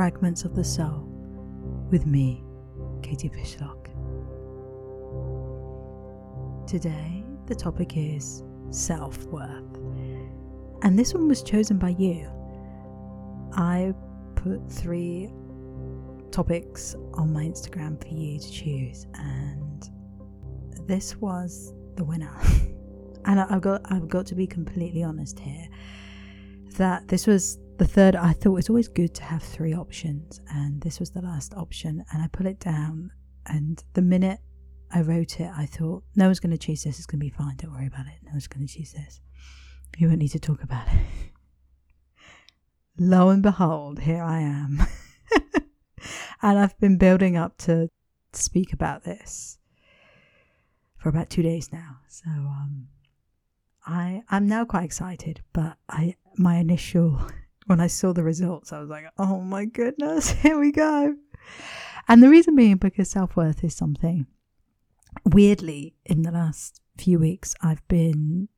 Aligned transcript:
Fragments 0.00 0.44
of 0.44 0.54
the 0.54 0.64
Soul 0.64 1.04
with 1.90 2.06
me, 2.06 2.42
Katie 3.02 3.28
Fishlock. 3.28 3.88
Today, 6.66 7.22
the 7.44 7.54
topic 7.54 7.98
is 7.98 8.42
self 8.70 9.22
worth, 9.24 9.76
and 10.80 10.98
this 10.98 11.12
one 11.12 11.28
was 11.28 11.42
chosen 11.42 11.76
by 11.76 11.90
you. 11.90 12.26
I 13.52 13.92
put 14.36 14.72
three 14.72 15.30
topics 16.30 16.96
on 17.12 17.30
my 17.34 17.44
Instagram 17.44 18.00
for 18.00 18.08
you 18.08 18.38
to 18.38 18.50
choose, 18.50 19.06
and 19.16 19.86
this 20.86 21.18
was 21.18 21.74
the 21.96 22.04
winner. 22.04 22.34
and 23.26 23.38
I've 23.38 23.60
got 23.60 23.82
I've 23.92 24.08
got 24.08 24.24
to 24.28 24.34
be 24.34 24.46
completely 24.46 25.02
honest 25.02 25.38
here 25.38 25.68
that 26.78 27.06
this 27.06 27.26
was 27.26 27.58
the 27.80 27.86
third. 27.86 28.14
I 28.14 28.34
thought 28.34 28.56
it's 28.56 28.68
always 28.68 28.88
good 28.88 29.14
to 29.14 29.22
have 29.22 29.42
three 29.42 29.74
options, 29.74 30.38
and 30.50 30.82
this 30.82 31.00
was 31.00 31.12
the 31.12 31.22
last 31.22 31.54
option. 31.54 32.04
And 32.12 32.22
I 32.22 32.26
put 32.26 32.44
it 32.44 32.60
down, 32.60 33.10
and 33.46 33.82
the 33.94 34.02
minute 34.02 34.38
I 34.92 35.00
wrote 35.00 35.40
it, 35.40 35.50
I 35.56 35.64
thought, 35.64 36.04
no 36.14 36.26
one's 36.26 36.40
going 36.40 36.52
to 36.52 36.58
choose 36.58 36.84
this. 36.84 36.98
It's 36.98 37.06
going 37.06 37.20
to 37.20 37.24
be 37.24 37.30
fine. 37.30 37.56
Don't 37.56 37.72
worry 37.72 37.86
about 37.86 38.06
it. 38.06 38.22
No 38.22 38.32
one's 38.32 38.48
going 38.48 38.66
to 38.66 38.72
choose 38.72 38.92
this. 38.92 39.22
You 39.96 40.08
won't 40.08 40.18
need 40.18 40.32
to 40.32 40.38
talk 40.38 40.62
about 40.62 40.88
it. 40.88 41.32
Lo 42.98 43.30
and 43.30 43.42
behold, 43.42 44.00
here 44.00 44.22
I 44.22 44.40
am. 44.40 44.82
and 46.42 46.58
I've 46.58 46.78
been 46.80 46.98
building 46.98 47.38
up 47.38 47.56
to 47.58 47.88
speak 48.34 48.74
about 48.74 49.04
this 49.04 49.58
for 50.98 51.08
about 51.08 51.30
two 51.30 51.42
days 51.42 51.72
now. 51.72 52.00
So, 52.08 52.28
um, 52.28 52.88
I 53.86 54.22
I'm 54.28 54.46
now 54.46 54.66
quite 54.66 54.84
excited, 54.84 55.40
but 55.54 55.78
I 55.88 56.16
my 56.36 56.56
initial 56.56 57.26
when 57.66 57.80
I 57.80 57.86
saw 57.86 58.12
the 58.12 58.22
results, 58.22 58.72
I 58.72 58.80
was 58.80 58.88
like, 58.88 59.04
oh 59.18 59.40
my 59.40 59.64
goodness, 59.64 60.30
here 60.42 60.58
we 60.58 60.72
go. 60.72 61.16
And 62.08 62.22
the 62.22 62.28
reason 62.28 62.56
being 62.56 62.76
because 62.76 63.10
self 63.10 63.36
worth 63.36 63.62
is 63.62 63.74
something 63.74 64.26
weirdly 65.24 65.94
in 66.04 66.22
the 66.22 66.30
last 66.30 66.80
few 66.96 67.18
weeks 67.18 67.54
I've 67.62 67.86
been 67.88 68.48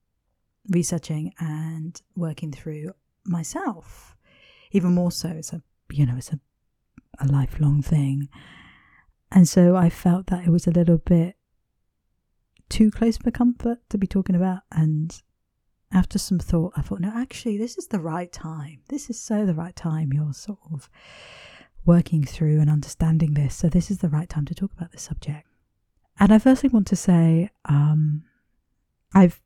researching 0.68 1.32
and 1.38 2.00
working 2.16 2.52
through 2.52 2.92
myself. 3.24 4.16
Even 4.70 4.94
more 4.94 5.12
so, 5.12 5.28
it's 5.28 5.52
a 5.52 5.62
you 5.90 6.06
know, 6.06 6.16
it's 6.16 6.32
a 6.32 6.40
a 7.20 7.26
lifelong 7.26 7.82
thing. 7.82 8.28
And 9.30 9.48
so 9.48 9.76
I 9.76 9.88
felt 9.90 10.26
that 10.26 10.46
it 10.46 10.50
was 10.50 10.66
a 10.66 10.70
little 10.70 10.98
bit 10.98 11.36
too 12.68 12.90
close 12.90 13.16
for 13.16 13.30
comfort 13.30 13.78
to 13.90 13.98
be 13.98 14.06
talking 14.06 14.36
about. 14.36 14.60
And 14.70 15.20
after 15.92 16.18
some 16.18 16.38
thought, 16.38 16.72
I 16.76 16.82
thought, 16.82 17.00
no, 17.00 17.12
actually, 17.14 17.58
this 17.58 17.76
is 17.76 17.88
the 17.88 18.00
right 18.00 18.32
time. 18.32 18.80
This 18.88 19.10
is 19.10 19.20
so 19.20 19.44
the 19.44 19.54
right 19.54 19.76
time. 19.76 20.12
You're 20.12 20.32
sort 20.32 20.58
of 20.72 20.88
working 21.84 22.24
through 22.24 22.60
and 22.60 22.70
understanding 22.70 23.34
this. 23.34 23.54
So, 23.54 23.68
this 23.68 23.90
is 23.90 23.98
the 23.98 24.08
right 24.08 24.28
time 24.28 24.46
to 24.46 24.54
talk 24.54 24.72
about 24.72 24.92
this 24.92 25.02
subject. 25.02 25.46
And 26.18 26.32
I 26.32 26.38
firstly 26.38 26.68
want 26.70 26.86
to 26.88 26.96
say, 26.96 27.50
um, 27.64 28.24
I've, 29.14 29.40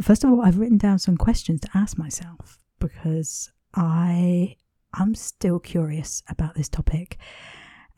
first 0.00 0.24
of 0.24 0.30
all, 0.30 0.42
I've 0.42 0.58
written 0.58 0.78
down 0.78 0.98
some 0.98 1.16
questions 1.16 1.60
to 1.60 1.70
ask 1.74 1.98
myself 1.98 2.58
because 2.78 3.50
I, 3.74 4.56
I'm 4.94 5.14
still 5.14 5.58
curious 5.58 6.22
about 6.28 6.54
this 6.54 6.68
topic. 6.68 7.18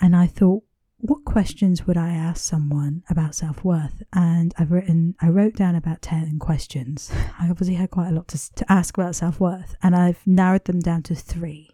And 0.01 0.17
I 0.17 0.27
thought, 0.27 0.64
what 1.03 1.25
questions 1.25 1.84
would 1.84 1.97
I 1.97 2.11
ask 2.11 2.41
someone 2.41 3.03
about 3.11 3.34
self 3.34 3.64
worth? 3.64 4.05
And 4.13 4.55
I've 4.57 4.70
written, 4.70 5.17
I 5.20 5.30
wrote 5.30 5.57
down 5.57 5.74
about 5.74 6.01
10 6.01 6.39
questions. 6.39 7.11
I 7.40 7.51
obviously 7.51 7.74
had 7.74 7.90
quite 7.90 8.11
a 8.11 8.13
lot 8.13 8.29
to, 8.29 8.55
to 8.55 8.73
ask 8.73 8.96
about 8.96 9.17
self 9.17 9.40
worth, 9.40 9.74
and 9.83 9.96
I've 9.96 10.24
narrowed 10.24 10.64
them 10.67 10.79
down 10.79 11.02
to 11.05 11.17
three. 11.17 11.70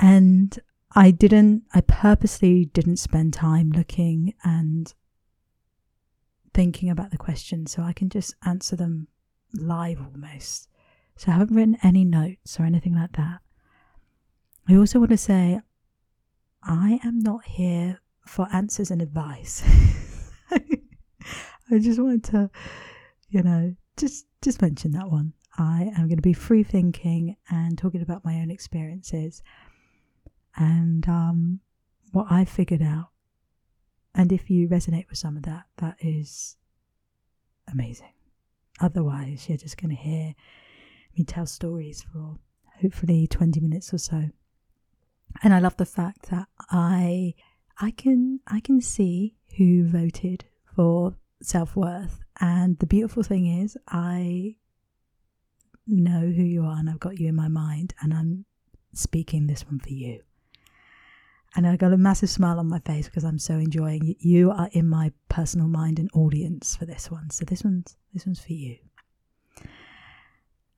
And 0.00 0.58
I 0.92 1.10
didn't, 1.10 1.64
I 1.74 1.82
purposely 1.82 2.64
didn't 2.64 2.96
spend 2.96 3.34
time 3.34 3.70
looking 3.70 4.32
and 4.42 4.92
thinking 6.54 6.88
about 6.88 7.10
the 7.10 7.18
questions 7.18 7.72
so 7.72 7.82
I 7.82 7.92
can 7.92 8.08
just 8.08 8.34
answer 8.46 8.76
them 8.76 9.08
live 9.52 10.00
almost. 10.00 10.68
So 11.16 11.30
I 11.30 11.34
haven't 11.34 11.54
written 11.54 11.76
any 11.82 12.06
notes 12.06 12.58
or 12.58 12.64
anything 12.64 12.94
like 12.94 13.12
that. 13.18 13.40
I 14.66 14.74
also 14.74 14.98
want 14.98 15.10
to 15.10 15.18
say 15.18 15.60
I 16.62 17.00
am 17.04 17.18
not 17.18 17.44
here 17.44 18.00
for 18.26 18.46
answers 18.52 18.90
and 18.90 19.02
advice. 19.02 19.62
I 20.50 21.78
just 21.78 21.98
wanted 22.00 22.24
to, 22.24 22.50
you 23.28 23.42
know, 23.42 23.74
just 23.96 24.26
just 24.42 24.62
mention 24.62 24.92
that 24.92 25.10
one. 25.10 25.32
I 25.58 25.92
am 25.96 26.08
going 26.08 26.16
to 26.16 26.22
be 26.22 26.32
free 26.32 26.62
thinking 26.62 27.36
and 27.50 27.76
talking 27.76 28.02
about 28.02 28.24
my 28.24 28.36
own 28.36 28.50
experiences 28.50 29.42
and 30.56 31.06
um, 31.08 31.60
what 32.12 32.26
I 32.30 32.44
figured 32.44 32.82
out. 32.82 33.08
And 34.14 34.32
if 34.32 34.50
you 34.50 34.68
resonate 34.68 35.08
with 35.08 35.18
some 35.18 35.36
of 35.36 35.42
that, 35.44 35.64
that 35.78 35.96
is 36.00 36.56
amazing. 37.70 38.12
Otherwise, 38.80 39.48
you're 39.48 39.58
just 39.58 39.76
going 39.76 39.94
to 39.94 40.02
hear 40.02 40.34
me 41.16 41.24
tell 41.24 41.46
stories 41.46 42.04
for 42.12 42.38
hopefully 42.80 43.26
20 43.26 43.60
minutes 43.60 43.92
or 43.92 43.98
so 43.98 44.30
and 45.42 45.54
I 45.54 45.58
love 45.58 45.76
the 45.76 45.86
fact 45.86 46.30
that 46.30 46.48
I 46.70 47.34
I 47.80 47.90
can 47.90 48.40
I 48.46 48.60
can 48.60 48.80
see 48.80 49.34
who 49.56 49.86
voted 49.86 50.44
for 50.74 51.14
self 51.42 51.76
worth, 51.76 52.20
and 52.40 52.78
the 52.78 52.86
beautiful 52.86 53.22
thing 53.22 53.46
is 53.46 53.76
I 53.88 54.56
know 55.86 56.20
who 56.20 56.42
you 56.42 56.64
are, 56.64 56.78
and 56.78 56.88
I've 56.88 57.00
got 57.00 57.18
you 57.18 57.28
in 57.28 57.34
my 57.34 57.48
mind, 57.48 57.94
and 58.00 58.14
I'm 58.14 58.44
speaking 58.92 59.46
this 59.46 59.66
one 59.66 59.80
for 59.80 59.90
you. 59.90 60.20
And 61.54 61.66
I 61.66 61.76
got 61.76 61.92
a 61.92 61.98
massive 61.98 62.30
smile 62.30 62.58
on 62.58 62.68
my 62.68 62.78
face 62.78 63.06
because 63.06 63.24
I'm 63.24 63.38
so 63.38 63.54
enjoying 63.54 64.08
it. 64.08 64.16
You 64.20 64.50
are 64.52 64.70
in 64.72 64.88
my 64.88 65.12
personal 65.28 65.68
mind 65.68 65.98
and 65.98 66.08
audience 66.14 66.76
for 66.76 66.86
this 66.86 67.10
one. 67.10 67.28
So 67.28 67.44
this 67.44 67.62
one's 67.62 67.96
this 68.14 68.24
one's 68.24 68.40
for 68.40 68.54
you. 68.54 68.78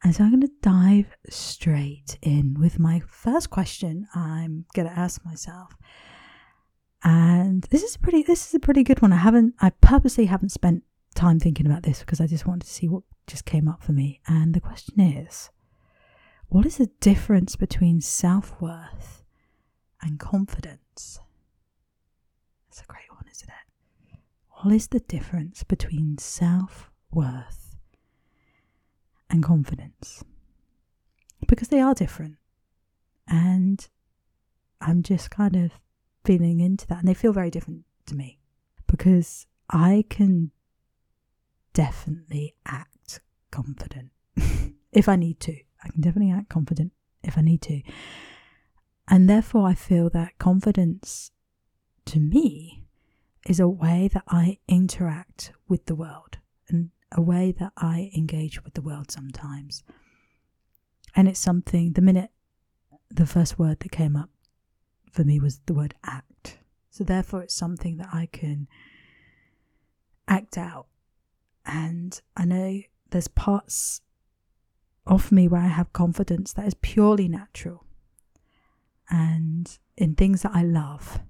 And 0.05 0.15
so 0.15 0.23
I'm 0.23 0.31
going 0.31 0.43
to 0.43 0.51
dive 0.61 1.17
straight 1.31 2.19
in 2.21 2.57
with 2.61 2.79
my 2.79 3.01
first 3.01 3.49
question 3.49 4.07
I'm 4.15 4.67
going 4.75 4.87
to 4.87 4.97
ask 4.97 5.25
myself. 5.25 5.75
And 7.03 7.63
this 7.65 7.83
is 7.83 7.97
pretty 7.97 8.23
this 8.23 8.49
is 8.49 8.55
a 8.55 8.61
pretty 8.61 8.83
good 8.83 9.01
one. 9.01 9.15
I 9.15 9.17
haven't 9.17 9.55
I 9.61 9.71
purposely 9.71 10.27
haven't 10.27 10.51
spent 10.51 10.85
time 11.15 11.41
thinking 11.41 11.67
about 11.67 11.85
this 11.85 12.01
because 12.01 12.21
I 12.21 12.27
just 12.27 12.47
wanted 12.47 12.67
to 12.67 12.73
see 12.73 12.87
what 12.87 13.03
just 13.27 13.47
came 13.47 13.67
up 13.67 13.83
for 13.83 13.93
me. 13.93 14.21
And 14.27 14.53
the 14.53 14.61
question 14.61 15.01
is 15.01 15.51
what 16.49 16.67
is 16.67 16.77
the 16.77 16.91
difference 17.01 17.57
between 17.57 18.03
self-worth 18.03 19.25
and 20.03 20.21
confidence? 20.21 21.19
That's 22.69 22.83
a 22.83 22.87
great 22.87 23.11
one, 23.11 23.25
isn't 23.33 23.49
it? 23.49 24.19
What 24.63 24.75
is 24.75 24.89
the 24.89 25.01
difference 25.01 25.63
between 25.63 26.19
self-worth 26.19 27.64
and 29.31 29.43
confidence 29.43 30.23
because 31.47 31.69
they 31.69 31.81
are 31.81 31.95
different. 31.95 32.37
And 33.29 33.87
I'm 34.81 35.03
just 35.03 35.31
kind 35.31 35.57
of 35.57 35.73
feeling 36.25 36.61
into 36.61 36.87
that. 36.89 36.99
And 36.99 37.09
they 37.09 37.15
feel 37.15 37.33
very 37.33 37.51
different 37.51 37.85
to 38.07 38.15
me 38.15 38.39
because 38.87 39.47
I 39.71 40.05
can 40.09 40.51
definitely 41.73 42.55
act 42.67 43.21
confident 43.51 44.11
if 44.93 45.09
I 45.09 45.17
need 45.17 45.41
to. 45.41 45.53
I 45.83 45.89
can 45.89 46.01
definitely 46.01 46.33
act 46.33 46.49
confident 46.49 46.93
if 47.23 47.37
I 47.37 47.43
need 47.43 47.63
to. 47.63 47.83
And 49.09 49.29
therefore, 49.29 49.69
I 49.69 49.75
feel 49.75 50.09
that 50.11 50.39
confidence 50.39 51.31
to 52.07 52.21
me 52.21 52.85
is 53.47 53.61
a 53.61 53.69
way 53.69 54.09
that 54.13 54.25
I 54.29 54.59
interact 54.67 55.53
with 55.69 55.87
the 55.87 55.95
world 55.95 56.39
and 56.69 56.91
a 57.13 57.21
way 57.21 57.53
that 57.59 57.73
I 57.77 58.11
engage 58.17 58.63
with 58.65 58.75
the 58.75 58.83
world 58.83 59.11
sometimes. 59.11 59.83
And 61.15 61.29
it's 61.29 61.41
something, 61.41 61.93
the 61.93 62.03
minute 62.03 62.31
the 63.11 63.27
first 63.27 63.59
word 63.59 63.81
that 63.81 63.93
came 63.93 64.17
up 64.17 64.31
for 65.11 65.23
me 65.23 65.39
was 65.39 65.61
the 65.67 65.75
word 65.75 65.95
act. 66.05 66.59
So 66.91 67.05
therefore, 67.05 67.43
it's 67.43 67.55
something 67.55 67.97
that 67.99 68.09
I 68.13 68.27
can 68.27 68.69
act 70.27 70.59
out. 70.59 70.87
And 71.65 72.21
I 72.37 72.45
know 72.45 72.81
there's 73.11 73.29
parts 73.29 74.01
of 75.07 75.31
me 75.31 75.49
where 75.49 75.61
I 75.61 75.69
have 75.69 75.93
confidence 75.93 76.53
that 76.55 76.67
is 76.67 76.75
purely 76.75 77.29
natural 77.29 77.85
and 79.11 79.79
in 79.97 80.15
things 80.15 80.43
that 80.43 80.53
I 80.55 80.63
love. 80.63 81.21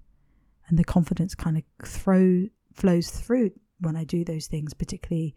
And 0.69 0.79
the 0.79 0.85
confidence 0.85 1.35
kind 1.35 1.59
of 1.59 1.65
throw, 1.87 2.47
flows 2.73 3.11
through 3.11 3.51
when 3.81 3.97
I 3.97 4.05
do 4.05 4.25
those 4.25 4.47
things, 4.47 4.73
particularly 4.73 5.35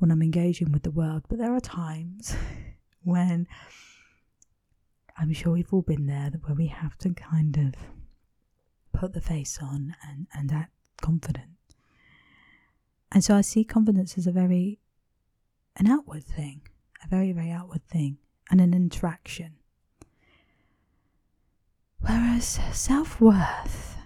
when 0.00 0.10
I'm 0.10 0.22
engaging 0.22 0.72
with 0.72 0.82
the 0.82 0.90
world. 0.90 1.24
But 1.28 1.38
there 1.38 1.54
are 1.54 1.60
times 1.60 2.34
when 3.04 3.46
I'm 5.16 5.32
sure 5.32 5.52
we've 5.52 5.72
all 5.72 5.82
been 5.82 6.06
there 6.06 6.32
where 6.44 6.54
we 6.54 6.66
have 6.66 6.96
to 6.98 7.10
kind 7.10 7.56
of 7.56 7.74
put 8.92 9.12
the 9.12 9.20
face 9.20 9.58
on 9.62 9.94
and, 10.08 10.26
and 10.32 10.50
act 10.50 10.72
confident. 11.00 11.50
And 13.12 13.22
so 13.22 13.34
I 13.34 13.42
see 13.42 13.62
confidence 13.62 14.16
as 14.16 14.26
a 14.26 14.32
very, 14.32 14.80
an 15.76 15.86
outward 15.86 16.24
thing, 16.24 16.62
a 17.04 17.08
very, 17.08 17.32
very 17.32 17.50
outward 17.50 17.86
thing, 17.86 18.18
and 18.50 18.60
an 18.60 18.72
interaction. 18.72 19.56
Whereas 21.98 22.58
self 22.72 23.20
worth, 23.20 23.98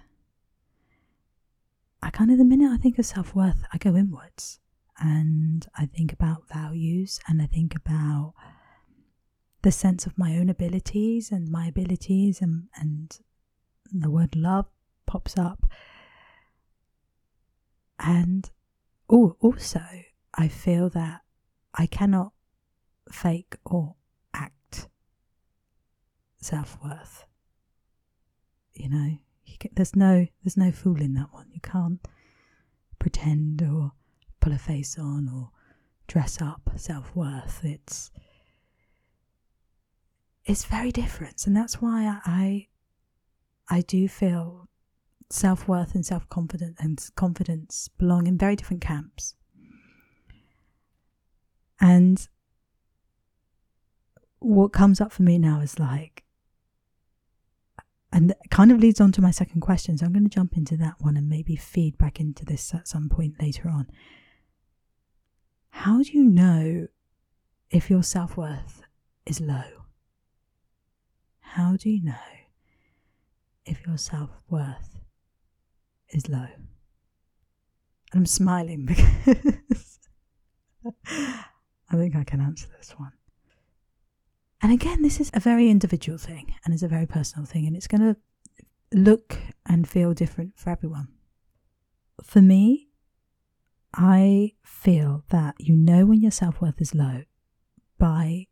I 2.01 2.09
kind 2.09 2.31
of, 2.31 2.37
the 2.37 2.43
minute 2.43 2.71
I 2.71 2.77
think 2.77 2.99
of 2.99 3.05
self 3.05 3.33
worth, 3.33 3.63
I 3.71 3.77
go 3.77 3.95
inwards 3.95 4.59
and 4.99 5.67
I 5.77 5.85
think 5.85 6.13
about 6.13 6.47
values 6.47 7.19
and 7.27 7.41
I 7.41 7.47
think 7.47 7.75
about 7.75 8.33
the 9.61 9.71
sense 9.71 10.05
of 10.05 10.17
my 10.17 10.37
own 10.37 10.49
abilities 10.49 11.31
and 11.31 11.49
my 11.49 11.67
abilities 11.67 12.41
and, 12.41 12.67
and 12.75 13.17
the 13.91 14.09
word 14.09 14.35
love 14.35 14.67
pops 15.05 15.37
up. 15.37 15.67
And 17.99 18.49
oh, 19.09 19.35
also, 19.39 19.81
I 20.33 20.47
feel 20.47 20.89
that 20.89 21.21
I 21.73 21.87
cannot 21.87 22.33
fake 23.11 23.55
or 23.65 23.95
act 24.33 24.87
self 26.37 26.77
worth. 26.83 27.25
You 28.73 28.89
know, 28.89 29.17
you 29.45 29.57
can, 29.57 29.71
there's 29.73 29.95
no 29.95 30.27
there's 30.43 30.57
no 30.57 30.71
fooling 30.71 31.13
that 31.13 31.31
one. 31.33 31.47
You 31.51 31.61
can't 31.61 32.05
pretend 32.99 33.61
or 33.61 33.93
a 34.51 34.57
face 34.57 34.97
on 34.97 35.29
or 35.29 35.51
dress 36.07 36.41
up 36.41 36.69
self 36.75 37.15
worth. 37.15 37.61
It's 37.63 38.11
it's 40.45 40.65
very 40.65 40.91
different, 40.91 41.47
and 41.47 41.55
that's 41.55 41.81
why 41.81 42.19
I 42.25 42.67
I 43.69 43.81
do 43.81 44.07
feel 44.07 44.69
self 45.29 45.67
worth 45.67 45.95
and 45.95 46.05
self 46.05 46.27
confidence 46.29 46.77
and 46.79 47.09
confidence 47.15 47.89
belong 47.97 48.27
in 48.27 48.37
very 48.37 48.55
different 48.55 48.81
camps. 48.81 49.35
And 51.79 52.27
what 54.39 54.71
comes 54.71 55.01
up 55.01 55.11
for 55.11 55.23
me 55.23 55.37
now 55.37 55.59
is 55.59 55.79
like, 55.79 56.23
and 58.13 58.33
kind 58.49 58.71
of 58.71 58.79
leads 58.79 59.01
on 59.01 59.11
to 59.13 59.21
my 59.21 59.31
second 59.31 59.61
question. 59.61 59.97
So 59.97 60.05
I'm 60.05 60.13
going 60.13 60.23
to 60.23 60.29
jump 60.29 60.55
into 60.55 60.77
that 60.77 60.95
one 60.99 61.17
and 61.17 61.27
maybe 61.27 61.55
feed 61.55 61.97
back 61.97 62.19
into 62.19 62.45
this 62.45 62.73
at 62.73 62.87
some 62.87 63.09
point 63.09 63.41
later 63.41 63.67
on. 63.67 63.87
How 65.79 66.01
do 66.01 66.17
you 66.17 66.23
know 66.23 66.87
if 67.69 67.91
your 67.91 68.01
self 68.01 68.37
worth 68.37 68.81
is 69.25 69.39
low? 69.41 69.83
How 71.41 71.75
do 71.75 71.89
you 71.91 72.01
know 72.01 72.27
if 73.65 73.85
your 73.85 73.97
self 73.97 74.31
worth 74.49 74.97
is 76.09 76.27
low? 76.27 76.47
And 78.11 78.21
I'm 78.21 78.25
smiling 78.25 78.85
because 79.25 79.99
I 81.03 81.95
think 81.95 82.15
I 82.15 82.23
can 82.23 82.39
answer 82.41 82.67
this 82.77 82.95
one. 82.97 83.11
And 84.63 84.71
again, 84.71 85.03
this 85.03 85.19
is 85.19 85.29
a 85.33 85.39
very 85.39 85.69
individual 85.69 86.17
thing 86.17 86.55
and 86.63 86.73
it's 86.73 86.83
a 86.83 86.87
very 86.87 87.05
personal 87.05 87.45
thing, 87.45 87.67
and 87.67 87.75
it's 87.75 87.87
going 87.87 88.01
to 88.01 88.17
look 88.91 89.37
and 89.67 89.87
feel 89.87 90.13
different 90.13 90.57
for 90.57 90.69
everyone. 90.71 91.09
For 92.23 92.41
me, 92.41 92.87
I 93.97 94.51
feel 94.61 95.23
that 95.29 95.55
you 95.57 95.73
know 95.75 96.05
when 96.05 96.21
your 96.21 96.31
self 96.31 96.59
worth 96.59 96.81
is 96.81 96.93
low 96.93 97.23
by 97.97 98.47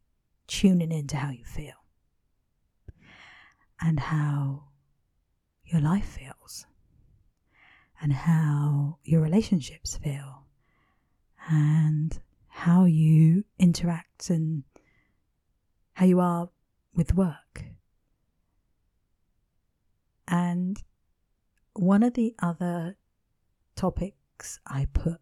tuning 0.48 0.92
into 0.92 1.18
how 1.18 1.32
you 1.32 1.44
feel 1.44 1.74
and 3.82 4.00
how 4.00 4.70
your 5.66 5.82
life 5.82 6.06
feels 6.06 6.66
and 8.02 8.14
how 8.14 9.00
your 9.04 9.20
relationships 9.20 9.98
feel 9.98 10.46
and 11.50 12.22
how 12.48 12.86
you 12.86 13.44
interact 13.60 14.30
and 14.30 14.64
how 15.94 16.06
you 16.06 16.22
are 16.22 16.50
with 16.94 17.16
work. 17.16 17.66
And 20.26 20.82
one 21.74 22.02
of 22.02 22.14
the 22.14 22.34
other 22.40 22.96
topics 23.76 24.62
I 24.66 24.88
put 24.94 25.20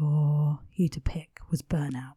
for 0.00 0.58
you 0.74 0.88
to 0.88 1.00
pick 1.00 1.40
was 1.50 1.60
burnout. 1.60 2.14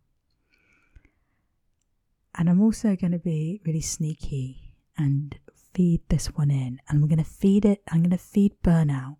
And 2.36 2.50
I'm 2.50 2.62
also 2.62 2.96
going 2.96 3.12
to 3.12 3.20
be 3.20 3.62
really 3.66 3.82
sneaky 3.82 4.74
and 4.98 5.38
feed 5.74 6.02
this 6.08 6.28
one 6.28 6.50
in. 6.50 6.80
And 6.88 7.04
I'm 7.04 7.08
going 7.10 7.18
to 7.18 7.30
feed 7.30 7.66
it, 7.66 7.82
I'm 7.92 8.00
going 8.00 8.12
to 8.12 8.18
feed 8.18 8.54
burnout 8.64 9.18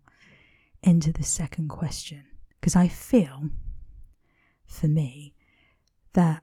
into 0.82 1.12
the 1.12 1.22
second 1.22 1.68
question. 1.68 2.24
Because 2.58 2.74
I 2.74 2.88
feel, 2.88 3.50
for 4.66 4.88
me, 4.88 5.34
that 6.14 6.42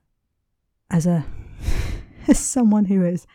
as 0.91 1.07
a 1.07 1.25
as 2.27 2.37
someone 2.37 2.85
who 2.85 3.03
is 3.03 3.25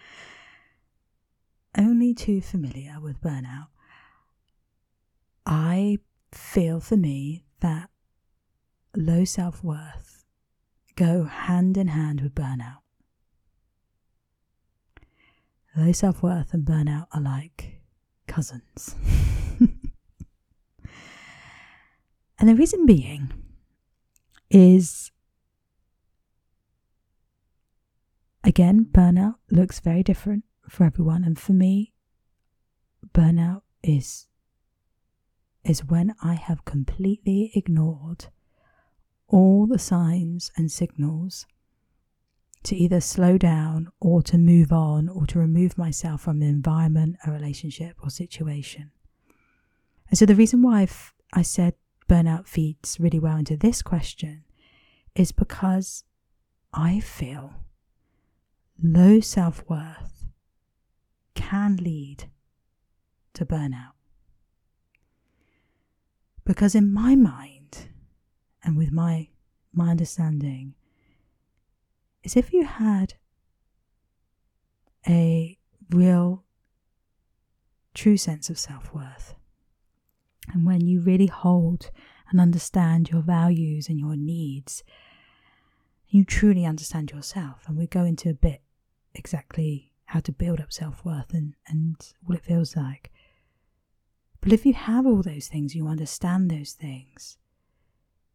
only 1.77 2.15
too 2.15 2.41
familiar 2.41 2.99
with 3.03 3.21
burnout, 3.21 3.67
I 5.45 5.99
feel 6.31 6.79
for 6.79 6.97
me 6.97 7.45
that 7.61 7.91
low 8.97 9.25
self 9.25 9.63
worth 9.63 10.25
go 10.97 11.25
hand 11.25 11.77
in 11.77 11.89
hand 11.89 12.21
with 12.21 12.35
burnout. 12.35 12.79
Low 15.77 15.93
self 15.93 16.23
worth 16.23 16.55
and 16.55 16.65
burnout 16.65 17.07
are 17.13 17.21
like 17.21 17.81
cousins. 18.27 18.95
and 22.39 22.49
the 22.49 22.55
reason 22.55 22.87
being 22.87 23.33
is 24.51 25.11
again, 28.43 28.87
burnout 28.91 29.35
looks 29.51 29.81
very 29.81 30.03
different 30.03 30.45
for 30.69 30.85
everyone. 30.85 31.25
And 31.25 31.39
for 31.39 31.53
me, 31.53 31.93
burnout 33.13 33.63
is 33.83 34.29
is 35.65 35.85
when 35.85 36.15
I 36.23 36.35
have 36.35 36.65
completely 36.65 37.51
ignored 37.55 38.27
all 39.29 39.67
the 39.67 39.79
signs 39.79 40.51
and 40.57 40.71
signals 40.71 41.47
to 42.63 42.75
either 42.75 43.01
slow 43.01 43.39
down 43.39 43.89
or 44.01 44.23
to 44.23 44.37
move 44.37 44.73
on 44.73 45.09
or 45.09 45.27
to 45.27 45.39
remove 45.39 45.79
myself 45.79 46.21
from 46.21 46.41
the 46.41 46.47
environment, 46.47 47.17
a 47.25 47.31
relationship, 47.31 47.97
or 48.03 48.11
situation. 48.11 48.91
And 50.09 50.19
so 50.19 50.27
the 50.27 50.35
reason 50.35 50.63
why 50.63 50.83
I've, 50.83 51.13
I 51.33 51.43
said 51.43 51.75
burnout 52.09 52.47
feeds 52.47 52.99
really 52.99 53.19
well 53.19 53.37
into 53.37 53.57
this 53.57 53.83
question 53.83 54.45
is 55.15 55.33
because 55.33 56.05
I 56.73 57.01
feel 57.01 57.55
low 58.83 59.21
self 59.21 59.65
worth 59.69 60.25
can 61.35 61.77
lead 61.77 62.31
to 63.35 63.47
burnout. 63.47 63.93
Because 66.45 66.75
in 66.75 66.93
my 66.93 67.15
mind 67.15 67.56
and 68.67 68.77
with 68.77 68.91
my, 68.91 69.29
my 69.73 69.91
understanding, 69.91 70.75
is 72.25 72.37
if 72.37 72.53
you 72.53 72.65
had 72.65 73.15
a 75.09 75.57
real, 75.89 76.45
true 77.95 78.17
sense 78.17 78.51
of 78.51 78.59
self 78.59 78.93
worth, 78.93 79.35
and 80.53 80.67
when 80.67 80.85
you 80.85 81.01
really 81.01 81.27
hold 81.27 81.91
and 82.31 82.41
understand 82.41 83.11
your 83.11 83.23
values 83.23 83.89
and 83.89 84.01
your 84.01 84.17
needs, 84.17 84.83
you 86.09 86.25
truly 86.25 86.65
understand 86.65 87.13
yourself. 87.13 87.63
And 87.69 87.77
we 87.77 87.87
go 87.87 88.05
into 88.05 88.31
a 88.31 88.35
bit 88.35 88.63
exactly 89.15 89.93
how 90.07 90.21
to 90.21 90.33
build 90.33 90.61
up 90.61 90.73
self 90.73 91.05
worth 91.05 91.33
and, 91.33 91.55
and 91.69 91.97
what 92.25 92.39
it 92.39 92.45
feels 92.45 92.77
like. 92.77 93.13
But 94.41 94.53
if 94.53 94.67
you 94.67 94.75
have 94.75 95.07
all 95.07 95.23
those 95.23 95.47
things, 95.47 95.75
you 95.77 95.87
understand 95.87 96.51
those 96.51 96.73
things, 96.73 97.39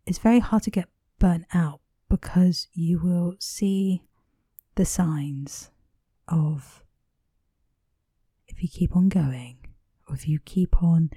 it's 0.06 0.18
very 0.20 0.40
hard 0.40 0.64
to 0.64 0.72
get 0.72 0.90
burnt 1.20 1.46
out 1.54 1.80
because 2.10 2.68
you 2.74 3.00
will 3.00 3.36
see 3.40 4.04
the 4.76 4.86
signs 4.86 5.72
of 6.28 6.84
if 8.48 8.62
you 8.62 8.70
keep 8.70 8.96
on 8.96 9.10
going, 9.10 9.58
or 10.08 10.16
if 10.16 10.28
you 10.28 10.40
keep 10.44 10.82
on 10.84 11.10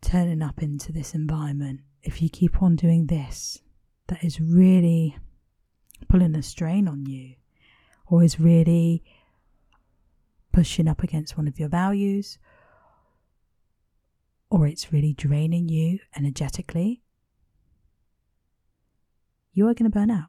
turning 0.00 0.42
up 0.42 0.62
into 0.62 0.92
this 0.92 1.14
environment, 1.14 1.80
if 2.02 2.20
you 2.20 2.28
keep 2.28 2.62
on 2.62 2.76
doing 2.76 3.06
this, 3.06 3.62
that 4.08 4.22
is 4.24 4.40
really 4.40 5.16
pulling 6.08 6.34
a 6.34 6.42
strain 6.42 6.88
on 6.88 7.06
you, 7.06 7.34
or 8.06 8.22
is 8.22 8.40
really 8.40 9.02
pushing 10.52 10.88
up 10.88 11.02
against 11.02 11.36
one 11.36 11.48
of 11.48 11.58
your 11.58 11.68
values, 11.68 12.38
or 14.50 14.66
it's 14.66 14.92
really 14.92 15.14
draining 15.14 15.68
you 15.68 15.98
energetically, 16.16 17.01
you 19.52 19.68
are 19.68 19.74
going 19.74 19.90
to 19.90 19.98
burn 19.98 20.10
out. 20.10 20.28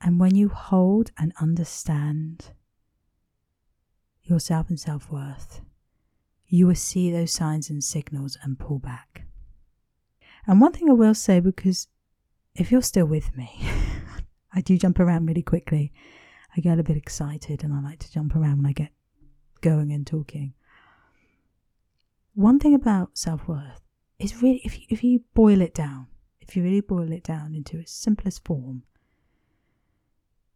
And 0.00 0.20
when 0.20 0.34
you 0.34 0.48
hold 0.48 1.10
and 1.18 1.32
understand 1.40 2.50
yourself 4.22 4.68
and 4.68 4.78
self 4.78 5.10
worth, 5.10 5.60
you 6.46 6.66
will 6.66 6.74
see 6.74 7.10
those 7.10 7.32
signs 7.32 7.70
and 7.70 7.82
signals 7.82 8.38
and 8.42 8.58
pull 8.58 8.78
back. 8.78 9.26
And 10.46 10.60
one 10.60 10.72
thing 10.72 10.88
I 10.88 10.92
will 10.92 11.14
say, 11.14 11.40
because 11.40 11.88
if 12.54 12.70
you're 12.70 12.82
still 12.82 13.06
with 13.06 13.36
me, 13.36 13.50
I 14.54 14.60
do 14.60 14.78
jump 14.78 15.00
around 15.00 15.26
really 15.26 15.42
quickly. 15.42 15.92
I 16.56 16.60
get 16.60 16.78
a 16.78 16.84
bit 16.84 16.96
excited 16.96 17.64
and 17.64 17.74
I 17.74 17.82
like 17.82 17.98
to 18.00 18.12
jump 18.12 18.36
around 18.36 18.58
when 18.58 18.66
I 18.66 18.72
get 18.72 18.92
going 19.60 19.92
and 19.92 20.06
talking. 20.06 20.54
One 22.34 22.58
thing 22.58 22.74
about 22.74 23.18
self 23.18 23.48
worth 23.48 23.85
is 24.18 24.42
really, 24.42 24.60
if 24.64 24.78
you, 24.78 24.86
if 24.88 25.04
you 25.04 25.22
boil 25.34 25.60
it 25.60 25.74
down, 25.74 26.06
if 26.40 26.56
you 26.56 26.62
really 26.62 26.80
boil 26.80 27.12
it 27.12 27.22
down 27.22 27.54
into 27.54 27.78
its 27.78 27.92
simplest 27.92 28.44
form, 28.44 28.82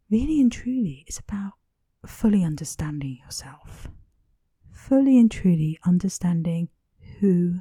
really 0.09 0.41
and 0.41 0.51
truly, 0.51 1.03
it's 1.07 1.19
about 1.19 1.53
fully 2.05 2.43
understanding 2.43 3.19
yourself, 3.23 3.87
fully 4.71 5.19
and 5.19 5.29
truly 5.29 5.77
understanding 5.85 6.69
who 7.19 7.59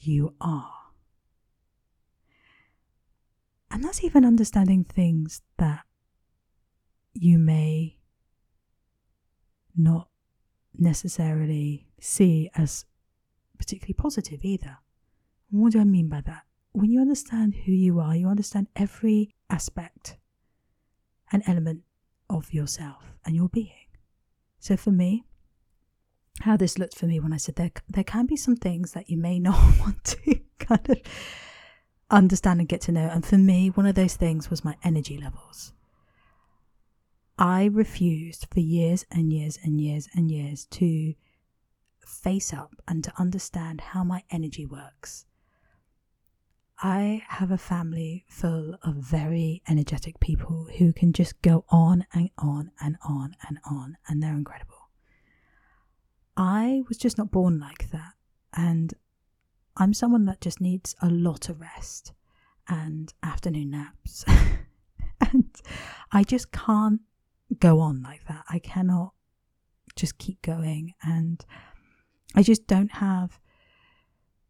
you 0.00 0.34
are. 0.40 0.72
And 3.70 3.84
that's 3.84 4.02
even 4.02 4.24
understanding 4.24 4.84
things 4.84 5.42
that 5.58 5.84
you 7.14 7.38
may 7.38 7.96
not 9.76 10.08
necessarily 10.78 11.86
see 12.00 12.50
as 12.54 12.84
particularly 13.58 13.94
positive 13.94 14.40
either. 14.42 14.78
What 15.50 15.72
do 15.72 15.80
I 15.80 15.84
mean 15.84 16.08
by 16.08 16.20
that? 16.22 16.42
When 16.72 16.90
you 16.90 17.00
understand 17.00 17.54
who 17.64 17.72
you 17.72 18.00
are, 18.00 18.14
you 18.14 18.28
understand 18.28 18.66
every 18.76 19.34
aspect 19.48 20.16
and 21.32 21.42
element 21.46 21.82
of 22.28 22.52
yourself 22.52 23.14
and 23.24 23.34
your 23.34 23.48
being. 23.48 23.86
So 24.58 24.76
for 24.76 24.90
me, 24.90 25.24
how 26.40 26.56
this 26.56 26.78
looked 26.78 26.96
for 26.96 27.06
me 27.06 27.20
when 27.20 27.32
I 27.32 27.38
said 27.38 27.56
there, 27.56 27.70
there 27.88 28.04
can 28.04 28.26
be 28.26 28.36
some 28.36 28.56
things 28.56 28.92
that 28.92 29.08
you 29.08 29.16
may 29.16 29.38
not 29.38 29.78
want 29.80 30.04
to 30.04 30.40
kind 30.58 30.90
of 30.90 30.98
understand 32.10 32.60
and 32.60 32.68
get 32.68 32.80
to 32.82 32.92
know. 32.92 33.08
And 33.12 33.24
for 33.24 33.38
me, 33.38 33.68
one 33.68 33.86
of 33.86 33.94
those 33.94 34.16
things 34.16 34.50
was 34.50 34.64
my 34.64 34.76
energy 34.82 35.16
levels. 35.16 35.72
I 37.38 37.66
refused 37.66 38.46
for 38.52 38.60
years 38.60 39.04
and 39.10 39.32
years 39.32 39.58
and 39.62 39.80
years 39.80 40.08
and 40.14 40.30
years 40.30 40.64
to 40.66 41.14
face 42.06 42.52
up 42.52 42.74
and 42.88 43.04
to 43.04 43.12
understand 43.18 43.80
how 43.80 44.04
my 44.04 44.22
energy 44.30 44.64
works. 44.64 45.26
I 46.82 47.22
have 47.28 47.50
a 47.50 47.58
family 47.58 48.26
full 48.28 48.76
of 48.82 48.96
very 48.96 49.62
energetic 49.68 50.20
people 50.20 50.68
who 50.76 50.92
can 50.92 51.12
just 51.12 51.40
go 51.40 51.64
on 51.70 52.04
and 52.12 52.30
on 52.36 52.72
and 52.80 52.96
on 53.02 53.34
and 53.48 53.58
on, 53.64 53.96
and 54.06 54.22
they're 54.22 54.34
incredible. 54.34 54.90
I 56.36 56.82
was 56.88 56.98
just 56.98 57.16
not 57.16 57.30
born 57.30 57.58
like 57.58 57.90
that, 57.90 58.12
and 58.54 58.92
I'm 59.76 59.94
someone 59.94 60.26
that 60.26 60.40
just 60.40 60.60
needs 60.60 60.94
a 61.00 61.08
lot 61.08 61.48
of 61.48 61.60
rest 61.60 62.12
and 62.68 63.12
afternoon 63.22 63.70
naps. 63.70 64.24
and 65.20 65.50
I 66.12 66.24
just 66.24 66.52
can't 66.52 67.00
go 67.58 67.80
on 67.80 68.02
like 68.02 68.26
that. 68.26 68.44
I 68.48 68.58
cannot 68.58 69.12
just 69.94 70.18
keep 70.18 70.42
going. 70.42 70.94
And 71.02 71.44
I 72.34 72.42
just 72.42 72.66
don't 72.66 72.92
have 72.92 73.40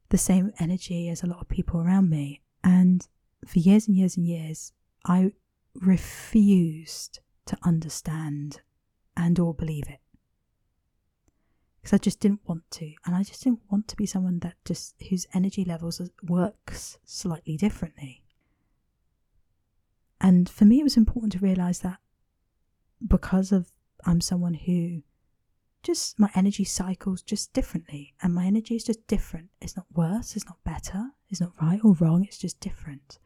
the 0.08 0.18
same 0.18 0.52
energy 0.58 1.08
as 1.08 1.22
a 1.22 1.26
lot 1.26 1.40
of 1.40 1.48
people 1.48 1.80
around 1.80 2.10
me. 2.10 2.42
And 2.62 3.06
for 3.46 3.58
years 3.58 3.88
and 3.88 3.96
years 3.96 4.16
and 4.16 4.26
years, 4.26 4.72
I 5.04 5.32
refused 5.74 7.20
to 7.46 7.58
understand 7.62 8.60
and 9.16 9.38
or 9.38 9.54
believe 9.54 9.88
it 9.88 10.00
because 11.86 12.00
I 12.00 12.02
just 12.02 12.18
didn't 12.18 12.40
want 12.48 12.68
to, 12.72 12.94
and 13.04 13.14
I 13.14 13.22
just 13.22 13.44
didn't 13.44 13.60
want 13.70 13.86
to 13.86 13.96
be 13.96 14.06
someone 14.06 14.40
that 14.40 14.56
just 14.64 15.00
whose 15.08 15.28
energy 15.32 15.64
levels 15.64 16.02
works 16.20 16.98
slightly 17.04 17.56
differently. 17.56 18.24
And 20.20 20.48
for 20.48 20.64
me, 20.64 20.80
it 20.80 20.82
was 20.82 20.96
important 20.96 21.32
to 21.34 21.38
realize 21.38 21.78
that 21.80 21.98
because 23.06 23.52
of 23.52 23.70
I'm 24.04 24.20
someone 24.20 24.54
who 24.54 25.02
just 25.86 26.18
my 26.18 26.30
energy 26.34 26.64
cycles 26.64 27.22
just 27.22 27.52
differently, 27.52 28.14
and 28.22 28.34
my 28.34 28.44
energy 28.44 28.74
is 28.74 28.84
just 28.84 29.06
different. 29.06 29.50
It's 29.60 29.76
not 29.76 29.86
worse, 29.94 30.34
it's 30.34 30.46
not 30.46 30.62
better, 30.64 31.10
it's 31.30 31.40
not 31.40 31.52
right 31.62 31.80
or 31.84 31.94
wrong, 31.94 32.24
it's 32.24 32.38
just 32.38 32.60
different. 32.60 33.18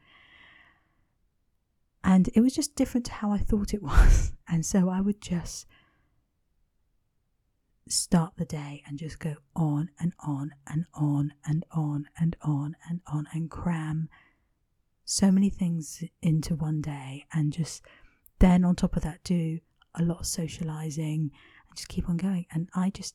And 2.05 2.29
it 2.35 2.41
was 2.41 2.55
just 2.55 2.77
different 2.77 3.07
to 3.07 3.13
how 3.13 3.33
I 3.33 3.39
thought 3.39 3.75
it 3.75 3.83
was. 3.93 4.33
And 4.47 4.65
so 4.65 4.89
I 4.91 5.01
would 5.01 5.21
just 5.21 5.67
start 7.89 8.35
the 8.37 8.45
day 8.45 8.83
and 8.87 8.99
just 8.99 9.19
go 9.19 9.37
on 9.57 9.91
and 9.99 10.13
on 10.21 10.53
and 10.67 10.85
on 10.95 11.33
and 11.47 11.67
on 11.73 12.07
and 12.19 12.37
on 12.43 12.77
and 12.89 13.01
on 13.07 13.27
and 13.33 13.51
cram 13.51 14.09
so 15.05 15.33
many 15.33 15.51
things 15.51 16.05
into 16.23 16.55
one 16.55 16.81
day 16.81 17.25
and 17.33 17.53
just 17.53 17.85
then 18.39 18.65
on 18.65 18.77
top 18.77 18.97
of 18.97 19.03
that 19.03 19.25
do 19.25 19.59
a 19.97 20.03
lot 20.05 20.21
of 20.21 20.27
socializing 20.27 21.33
just 21.75 21.89
keep 21.89 22.09
on 22.09 22.17
going 22.17 22.47
and 22.53 22.69
i 22.75 22.91
just 22.91 23.15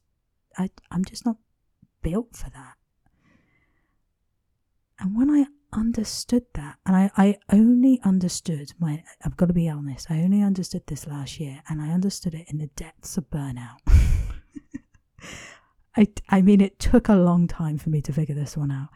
i 0.58 0.70
i'm 0.92 1.04
just 1.06 1.26
not 1.26 1.38
built 2.02 2.36
for 2.36 2.50
that 2.52 2.76
and 5.00 5.18
when 5.18 5.30
i 5.30 5.46
understood 5.74 6.44
that 6.54 6.78
and 6.86 6.96
i 6.96 7.12
i 7.18 7.38
only 7.52 8.00
understood 8.04 8.72
my 8.80 9.04
i've 9.26 9.36
got 9.36 9.48
to 9.48 9.54
be 9.54 9.68
honest 9.68 10.10
i 10.10 10.22
only 10.22 10.42
understood 10.42 10.82
this 10.88 11.06
last 11.06 11.40
year 11.40 11.62
and 11.68 11.82
i 11.82 11.90
understood 11.90 12.34
it 12.34 12.46
in 12.50 12.60
the 12.60 12.68
depths 12.68 13.18
of 13.18 13.30
burnout 13.30 13.78
I, 15.98 16.08
I 16.30 16.42
mean, 16.42 16.62
it 16.62 16.80
took 16.80 17.08
a 17.08 17.16
long 17.16 17.48
time 17.48 17.78
for 17.78 17.90
me 17.90 18.02
to 18.02 18.14
figure 18.14 18.36
this 18.36 18.58
one 18.58 18.72
out. 18.72 18.90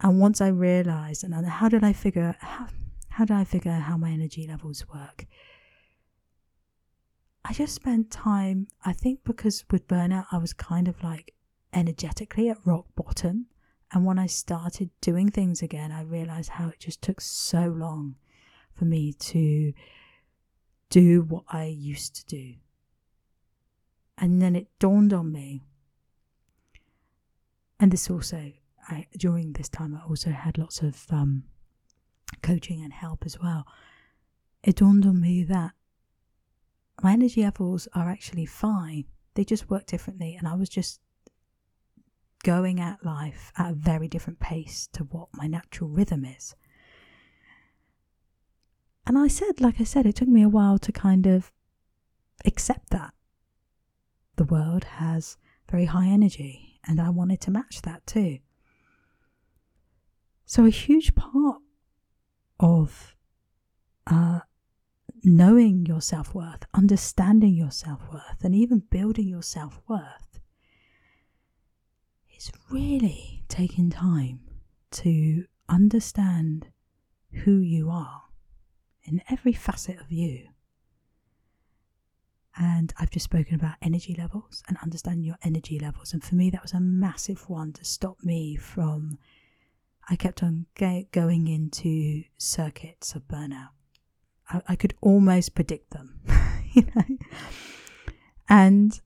And 0.00 0.20
once 0.20 0.40
I 0.40 0.48
realized, 0.48 1.24
and 1.24 1.34
how 1.46 1.68
did 1.68 1.82
I 1.82 1.92
figure 1.92 2.36
how, 2.38 2.66
how 3.08 3.24
did 3.24 3.36
I 3.36 3.44
figure 3.44 3.72
how 3.72 3.96
my 3.96 4.10
energy 4.10 4.46
levels 4.46 4.84
work? 4.92 5.26
I 7.48 7.52
just 7.52 7.76
spent 7.76 8.10
time, 8.10 8.66
I 8.84 8.92
think 8.92 9.20
because 9.22 9.64
with 9.70 9.86
burnout, 9.86 10.26
I 10.32 10.38
was 10.38 10.52
kind 10.52 10.88
of 10.88 11.00
like 11.04 11.32
energetically 11.72 12.48
at 12.48 12.58
rock 12.64 12.86
bottom. 12.96 13.46
And 13.92 14.04
when 14.04 14.18
I 14.18 14.26
started 14.26 14.90
doing 15.00 15.30
things 15.30 15.62
again, 15.62 15.92
I 15.92 16.02
realized 16.02 16.50
how 16.50 16.70
it 16.70 16.80
just 16.80 17.02
took 17.02 17.20
so 17.20 17.68
long 17.68 18.16
for 18.74 18.84
me 18.84 19.12
to 19.12 19.72
do 20.90 21.22
what 21.22 21.44
I 21.48 21.66
used 21.66 22.16
to 22.16 22.26
do. 22.26 22.54
And 24.18 24.42
then 24.42 24.56
it 24.56 24.66
dawned 24.80 25.12
on 25.12 25.30
me. 25.30 25.62
And 27.78 27.92
this 27.92 28.10
also, 28.10 28.54
I, 28.88 29.06
during 29.16 29.52
this 29.52 29.68
time, 29.68 29.94
I 29.94 30.04
also 30.08 30.30
had 30.30 30.58
lots 30.58 30.82
of 30.82 31.06
um, 31.10 31.44
coaching 32.42 32.82
and 32.82 32.92
help 32.92 33.22
as 33.24 33.38
well. 33.38 33.68
It 34.64 34.76
dawned 34.76 35.06
on 35.06 35.20
me 35.20 35.44
that 35.44 35.75
my 37.02 37.12
energy 37.12 37.42
levels 37.42 37.88
are 37.94 38.08
actually 38.08 38.46
fine. 38.46 39.04
They 39.34 39.44
just 39.44 39.70
work 39.70 39.86
differently. 39.86 40.34
And 40.36 40.48
I 40.48 40.54
was 40.54 40.68
just 40.68 41.00
going 42.42 42.80
at 42.80 43.04
life 43.04 43.52
at 43.58 43.72
a 43.72 43.74
very 43.74 44.08
different 44.08 44.38
pace 44.38 44.88
to 44.92 45.04
what 45.04 45.28
my 45.32 45.46
natural 45.46 45.90
rhythm 45.90 46.24
is. 46.24 46.54
And 49.06 49.16
I 49.18 49.28
said, 49.28 49.60
like 49.60 49.80
I 49.80 49.84
said, 49.84 50.06
it 50.06 50.16
took 50.16 50.28
me 50.28 50.42
a 50.42 50.48
while 50.48 50.78
to 50.78 50.92
kind 50.92 51.26
of 51.26 51.52
accept 52.44 52.90
that 52.90 53.14
the 54.36 54.44
world 54.44 54.84
has 54.84 55.36
very 55.70 55.86
high 55.86 56.08
energy, 56.08 56.80
and 56.86 57.00
I 57.00 57.10
wanted 57.10 57.40
to 57.42 57.50
match 57.50 57.82
that 57.82 58.06
too. 58.06 58.38
So, 60.44 60.64
a 60.64 60.70
huge 60.70 61.14
part 61.14 61.60
of 62.60 63.16
uh, 64.06 64.40
knowing 65.26 65.84
your 65.84 66.00
self 66.00 66.34
worth, 66.34 66.64
understanding 66.72 67.52
your 67.52 67.72
self 67.72 68.00
worth, 68.12 68.44
and 68.44 68.54
even 68.54 68.78
building 68.78 69.28
your 69.28 69.42
self 69.42 69.80
worth 69.88 70.38
is 72.36 72.52
really 72.70 73.42
taking 73.48 73.90
time 73.90 74.38
to 74.92 75.44
understand 75.68 76.68
who 77.32 77.58
you 77.58 77.90
are 77.90 78.22
in 79.02 79.20
every 79.28 79.52
facet 79.52 80.00
of 80.00 80.12
you. 80.12 80.46
And 82.56 82.94
I've 82.96 83.10
just 83.10 83.24
spoken 83.24 83.56
about 83.56 83.74
energy 83.82 84.14
levels 84.16 84.62
and 84.68 84.78
understanding 84.82 85.24
your 85.24 85.36
energy 85.42 85.78
levels. 85.78 86.12
And 86.12 86.24
for 86.24 86.36
me, 86.36 86.50
that 86.50 86.62
was 86.62 86.72
a 86.72 86.80
massive 86.80 87.50
one 87.50 87.72
to 87.74 87.84
stop 87.84 88.16
me 88.22 88.56
from. 88.56 89.18
I 90.08 90.16
kept 90.16 90.42
on 90.42 90.66
going 90.76 91.48
into 91.48 92.22
circuits 92.38 93.14
of 93.14 93.28
burnout. 93.28 93.75
I, 94.48 94.62
I 94.68 94.76
could 94.76 94.94
almost 95.00 95.54
predict 95.54 95.90
them, 95.90 96.20
you 96.72 96.86
know. 96.94 97.16
And 98.48 99.00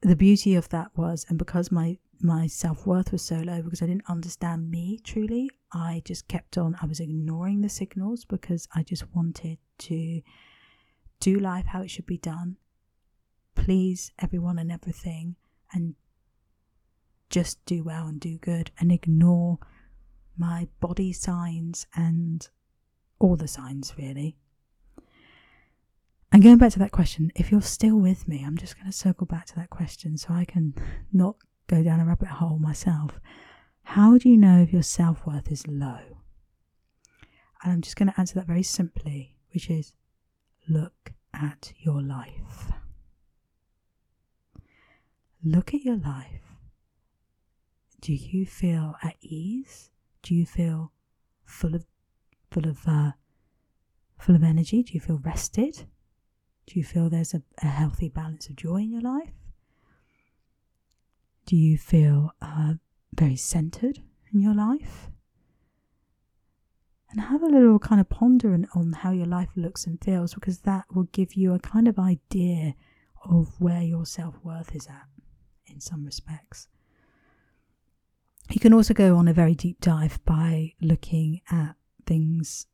the 0.00 0.16
beauty 0.16 0.54
of 0.54 0.68
that 0.70 0.90
was, 0.96 1.26
and 1.28 1.38
because 1.38 1.72
my 1.72 1.98
my 2.20 2.48
self 2.48 2.84
worth 2.86 3.12
was 3.12 3.22
so 3.22 3.36
low, 3.36 3.62
because 3.62 3.80
I 3.82 3.86
didn't 3.86 4.08
understand 4.08 4.70
me 4.70 4.98
truly, 5.04 5.50
I 5.72 6.02
just 6.04 6.26
kept 6.28 6.58
on. 6.58 6.76
I 6.82 6.86
was 6.86 7.00
ignoring 7.00 7.60
the 7.60 7.68
signals 7.68 8.24
because 8.24 8.66
I 8.74 8.82
just 8.82 9.04
wanted 9.14 9.58
to 9.78 10.22
do 11.20 11.38
life 11.38 11.66
how 11.66 11.82
it 11.82 11.90
should 11.90 12.06
be 12.06 12.18
done, 12.18 12.56
please 13.54 14.12
everyone 14.18 14.58
and 14.58 14.70
everything, 14.70 15.36
and 15.72 15.94
just 17.30 17.64
do 17.66 17.84
well 17.84 18.06
and 18.06 18.20
do 18.20 18.38
good 18.38 18.70
and 18.78 18.90
ignore 18.90 19.58
my 20.36 20.68
body 20.80 21.12
signs 21.12 21.86
and 21.94 22.48
all 23.18 23.36
the 23.36 23.48
signs 23.48 23.94
really. 23.96 24.36
And 26.30 26.42
going 26.42 26.58
back 26.58 26.72
to 26.72 26.78
that 26.80 26.92
question, 26.92 27.32
if 27.34 27.50
you're 27.50 27.62
still 27.62 27.96
with 27.96 28.28
me, 28.28 28.44
I'm 28.46 28.58
just 28.58 28.76
going 28.76 28.86
to 28.86 28.96
circle 28.96 29.26
back 29.26 29.46
to 29.46 29.54
that 29.56 29.70
question 29.70 30.18
so 30.18 30.34
I 30.34 30.44
can 30.44 30.74
not 31.12 31.36
go 31.68 31.82
down 31.82 32.00
a 32.00 32.04
rabbit 32.04 32.28
hole 32.28 32.58
myself. 32.58 33.18
How 33.82 34.18
do 34.18 34.28
you 34.28 34.36
know 34.36 34.60
if 34.60 34.72
your 34.72 34.82
self 34.82 35.26
worth 35.26 35.50
is 35.50 35.66
low? 35.66 36.18
And 37.62 37.72
I'm 37.72 37.80
just 37.80 37.96
going 37.96 38.10
to 38.10 38.20
answer 38.20 38.34
that 38.34 38.46
very 38.46 38.62
simply, 38.62 39.36
which 39.52 39.70
is 39.70 39.94
look 40.68 41.12
at 41.32 41.72
your 41.78 42.02
life. 42.02 42.72
Look 45.42 45.72
at 45.72 45.82
your 45.82 45.96
life. 45.96 46.56
Do 48.00 48.12
you 48.12 48.44
feel 48.44 48.96
at 49.02 49.16
ease? 49.22 49.90
Do 50.22 50.34
you 50.34 50.44
feel 50.44 50.92
full 51.44 51.74
of 51.74 51.86
full 52.50 52.66
of 52.66 52.86
uh, 52.86 53.12
full 54.18 54.34
of 54.34 54.42
energy? 54.42 54.82
Do 54.82 54.92
you 54.94 55.00
feel 55.00 55.18
rested? 55.18 55.86
Do 56.66 56.78
you 56.78 56.84
feel 56.84 57.08
there's 57.08 57.34
a, 57.34 57.42
a 57.62 57.66
healthy 57.66 58.08
balance 58.08 58.48
of 58.48 58.56
joy 58.56 58.78
in 58.78 58.92
your 58.92 59.00
life? 59.00 59.32
Do 61.46 61.56
you 61.56 61.78
feel 61.78 62.32
uh, 62.42 62.74
very 63.14 63.36
centered 63.36 64.00
in 64.32 64.40
your 64.40 64.54
life? 64.54 65.08
And 67.10 67.22
have 67.22 67.42
a 67.42 67.46
little 67.46 67.78
kind 67.78 68.02
of 68.02 68.10
ponder 68.10 68.52
on 68.74 68.92
how 68.92 69.12
your 69.12 69.26
life 69.26 69.48
looks 69.56 69.86
and 69.86 69.98
feels 70.04 70.34
because 70.34 70.58
that 70.60 70.84
will 70.94 71.04
give 71.04 71.34
you 71.34 71.54
a 71.54 71.58
kind 71.58 71.88
of 71.88 71.98
idea 71.98 72.74
of 73.24 73.58
where 73.58 73.82
your 73.82 74.04
self 74.04 74.34
worth 74.42 74.74
is 74.74 74.86
at 74.88 75.08
in 75.66 75.80
some 75.80 76.04
respects. 76.04 76.68
You 78.50 78.60
can 78.60 78.74
also 78.74 78.92
go 78.92 79.16
on 79.16 79.26
a 79.26 79.32
very 79.32 79.54
deep 79.54 79.80
dive 79.80 80.22
by 80.24 80.74
looking 80.80 81.40
at 81.50 81.76
things 82.08 82.66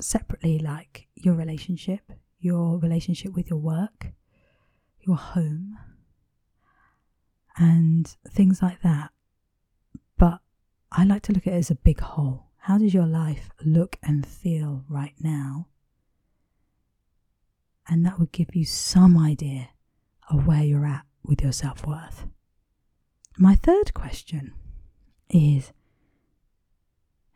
separately, 0.00 0.58
like 0.58 1.08
your 1.14 1.34
relationship, 1.34 2.12
your 2.38 2.78
relationship 2.78 3.32
with 3.34 3.48
your 3.48 3.58
work, 3.58 4.08
your 5.00 5.16
home, 5.16 5.78
and 7.56 8.16
things 8.28 8.60
like 8.62 8.82
that. 8.82 9.10
But 10.18 10.40
I 10.92 11.04
like 11.04 11.22
to 11.22 11.32
look 11.32 11.46
at 11.46 11.54
it 11.54 11.56
as 11.56 11.70
a 11.70 11.74
big 11.74 12.00
whole. 12.00 12.50
How 12.58 12.76
does 12.76 12.92
your 12.92 13.06
life 13.06 13.50
look 13.64 13.96
and 14.02 14.26
feel 14.26 14.84
right 14.88 15.14
now? 15.18 15.68
And 17.88 18.04
that 18.04 18.18
would 18.18 18.30
give 18.32 18.54
you 18.54 18.66
some 18.66 19.16
idea 19.18 19.70
of 20.30 20.46
where 20.46 20.62
you're 20.62 20.86
at 20.86 21.06
with 21.24 21.42
your 21.42 21.52
self 21.52 21.86
worth. 21.86 22.26
My 23.38 23.54
third 23.54 23.94
question 23.94 24.52
is 25.30 25.72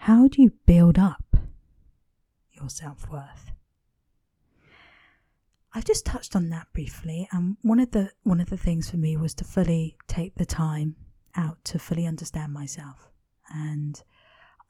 how 0.05 0.29
do 0.29 0.43
you 0.43 0.53
build 0.67 0.99
up 0.99 1.35
your 2.53 2.69
self 2.69 3.09
worth? 3.09 3.53
I've 5.73 5.87
just 5.87 6.05
touched 6.05 6.37
on 6.37 6.51
that 6.51 6.67
briefly, 6.75 7.27
and 7.33 7.57
one 7.63 7.81
of 7.81 7.93
the 7.93 8.11
one 8.23 8.39
of 8.39 8.51
the 8.51 8.59
things 8.59 8.91
for 8.91 8.99
me 8.99 9.17
was 9.17 9.33
to 9.37 9.45
fully 9.45 9.97
take 10.07 10.35
the 10.35 10.45
time 10.45 10.97
out 11.35 11.57
to 11.65 11.79
fully 11.79 12.07
understand 12.07 12.53
myself 12.53 13.09
and 13.49 14.03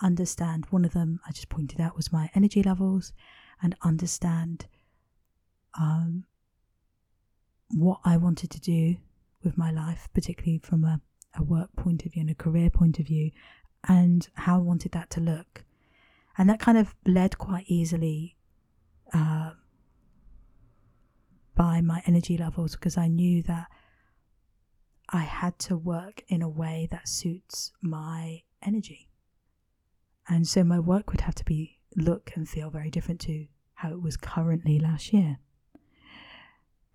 understand 0.00 0.66
one 0.70 0.84
of 0.84 0.92
them 0.92 1.18
I 1.26 1.32
just 1.32 1.48
pointed 1.48 1.80
out 1.80 1.96
was 1.96 2.12
my 2.12 2.30
energy 2.36 2.62
levels 2.62 3.12
and 3.60 3.74
understand 3.82 4.66
um, 5.76 6.26
what 7.70 7.98
I 8.04 8.18
wanted 8.18 8.50
to 8.52 8.60
do 8.60 8.98
with 9.42 9.58
my 9.58 9.72
life, 9.72 10.08
particularly 10.14 10.58
from 10.58 10.84
a, 10.84 11.00
a 11.36 11.42
work 11.42 11.70
point 11.74 12.06
of 12.06 12.12
view 12.12 12.20
and 12.20 12.30
a 12.30 12.36
career 12.36 12.70
point 12.70 13.00
of 13.00 13.08
view, 13.08 13.32
and 13.88 14.28
how 14.34 14.56
I 14.56 14.62
wanted 14.62 14.92
that 14.92 15.10
to 15.10 15.20
look. 15.20 15.64
And 16.36 16.48
that 16.48 16.58
kind 16.58 16.78
of 16.78 16.94
led 17.06 17.38
quite 17.38 17.64
easily 17.68 18.36
uh, 19.12 19.52
by 21.54 21.80
my 21.80 22.02
energy 22.06 22.36
levels 22.36 22.74
because 22.74 22.96
I 22.96 23.08
knew 23.08 23.42
that 23.42 23.68
I 25.10 25.22
had 25.22 25.58
to 25.60 25.76
work 25.76 26.22
in 26.28 26.42
a 26.42 26.48
way 26.48 26.88
that 26.90 27.08
suits 27.08 27.72
my 27.80 28.42
energy. 28.62 29.08
And 30.28 30.48
so 30.48 30.64
my 30.64 30.80
work 30.80 31.10
would 31.10 31.20
have 31.20 31.34
to 31.36 31.44
be 31.44 31.78
look 31.96 32.32
and 32.34 32.48
feel 32.48 32.70
very 32.70 32.90
different 32.90 33.20
to 33.20 33.46
how 33.74 33.92
it 33.92 34.02
was 34.02 34.16
currently 34.16 34.78
last 34.78 35.12
year. 35.12 35.38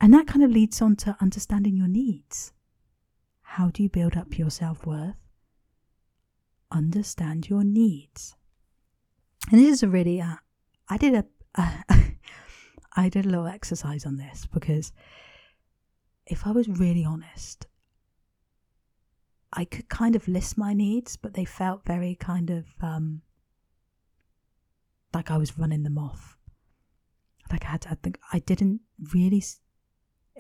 And 0.02 0.14
that 0.14 0.28
kind 0.28 0.44
of 0.44 0.52
leads 0.52 0.82
on 0.82 0.96
to 0.98 1.18
understanding 1.22 1.76
your 1.76 1.88
needs. 1.88 2.54
How 3.42 3.70
do 3.70 3.84
you 3.84 3.90
build 3.90 4.16
up 4.16 4.38
your 4.38 4.50
self 4.50 4.86
worth? 4.86 5.16
Understand 6.72 7.50
your 7.50 7.64
needs. 7.64 8.36
And 9.52 9.60
this 9.60 9.70
is 9.70 9.84
a 9.84 9.88
really, 9.88 10.22
uh, 10.22 10.36
I 10.88 10.98
did 10.98 11.14
a, 11.16 11.26
uh, 11.56 11.82
I 12.96 13.10
did 13.10 13.26
a 13.26 13.30
little 13.30 13.48
exercise 13.48 14.06
on 14.06 14.18
this 14.18 14.48
because 14.52 14.92
if 16.26 16.46
I 16.46 16.52
was 16.52 16.68
really 16.68 17.04
honest, 17.04 17.66
I 19.52 19.66
could 19.66 19.90
kind 19.90 20.16
of 20.16 20.28
list 20.28 20.58
my 20.58 20.74
needs, 20.74 21.18
but 21.18 21.34
they 21.34 21.46
felt 21.46 21.86
very 21.86 22.16
kind 22.16 22.50
of 22.52 22.66
um, 22.82 23.22
like 25.14 25.32
I 25.32 25.38
was 25.38 25.58
running 25.58 25.84
them 25.84 25.98
off. 25.98 26.38
Like 27.52 27.66
I 27.66 27.70
had 27.70 27.82
to, 27.82 27.90
I 27.90 27.96
think 27.96 28.20
I 28.32 28.40
didn't 28.40 28.82
really, 29.14 29.44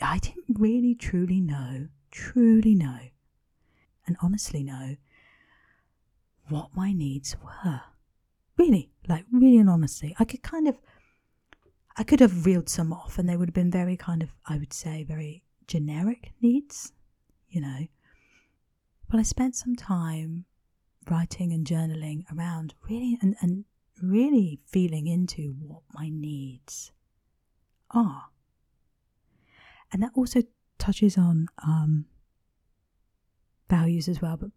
I 0.01 0.19
didn't 0.19 0.59
really 0.59 0.93
truly 0.93 1.41
know, 1.41 1.87
truly 2.11 2.75
know, 2.75 2.99
and 4.05 4.15
honestly 4.21 4.63
know 4.63 4.97
what 6.49 6.75
my 6.75 6.93
needs 6.93 7.35
were. 7.43 7.81
Really, 8.57 8.91
like 9.07 9.25
really 9.31 9.57
and 9.57 9.69
honestly, 9.69 10.15
I 10.19 10.25
could 10.25 10.43
kind 10.43 10.67
of, 10.67 10.77
I 11.97 12.03
could 12.03 12.19
have 12.19 12.45
reeled 12.45 12.69
some 12.69 12.91
off, 12.91 13.17
and 13.17 13.27
they 13.27 13.37
would 13.37 13.49
have 13.49 13.53
been 13.53 13.71
very 13.71 13.95
kind 13.95 14.21
of, 14.21 14.29
I 14.45 14.57
would 14.57 14.73
say, 14.73 15.03
very 15.03 15.43
generic 15.67 16.33
needs, 16.41 16.91
you 17.49 17.61
know 17.61 17.87
but 19.09 19.19
I 19.19 19.23
spent 19.23 19.55
some 19.55 19.75
time 19.75 20.45
writing 21.09 21.51
and 21.51 21.65
journaling 21.65 22.23
around 22.31 22.75
really 22.87 23.17
and, 23.21 23.35
and 23.41 23.65
really 24.01 24.59
feeling 24.67 25.07
into 25.07 25.55
what 25.59 25.81
my 25.93 26.09
needs 26.09 26.91
are. 27.91 28.25
And 29.91 30.03
that 30.03 30.11
also 30.15 30.43
touches 30.77 31.17
on 31.17 31.47
um, 31.65 32.05
values 33.69 34.07
as 34.07 34.21
well, 34.21 34.37
but 34.37 34.51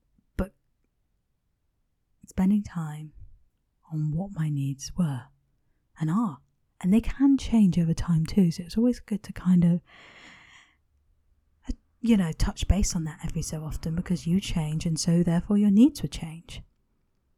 spending 2.27 2.63
time 2.63 3.13
on 3.93 4.13
what 4.13 4.31
my 4.35 4.49
needs 4.49 4.93
were 4.97 5.23
and 6.01 6.11
are. 6.11 6.39
And 6.81 6.93
they 6.93 7.01
can 7.01 7.39
change 7.39 7.79
over 7.79 7.95
time 7.95 8.27
too. 8.27 8.51
So 8.51 8.63
it's 8.65 8.77
always 8.77 9.01
good 9.01 9.23
to 9.25 9.33
kind 9.33 9.65
of 9.65 9.81
uh, 11.69 11.73
you 12.01 12.17
know, 12.17 12.33
touch 12.33 12.67
base 12.67 12.97
on 12.97 13.05
that 13.05 13.21
every 13.25 13.43
so 13.43 13.63
often 13.63 13.95
because 13.95 14.27
you 14.27 14.41
change 14.41 14.87
and 14.87 14.99
so 14.99 15.23
therefore 15.23 15.59
your 15.59 15.71
needs 15.71 16.03
will 16.03 16.09
change. 16.09 16.63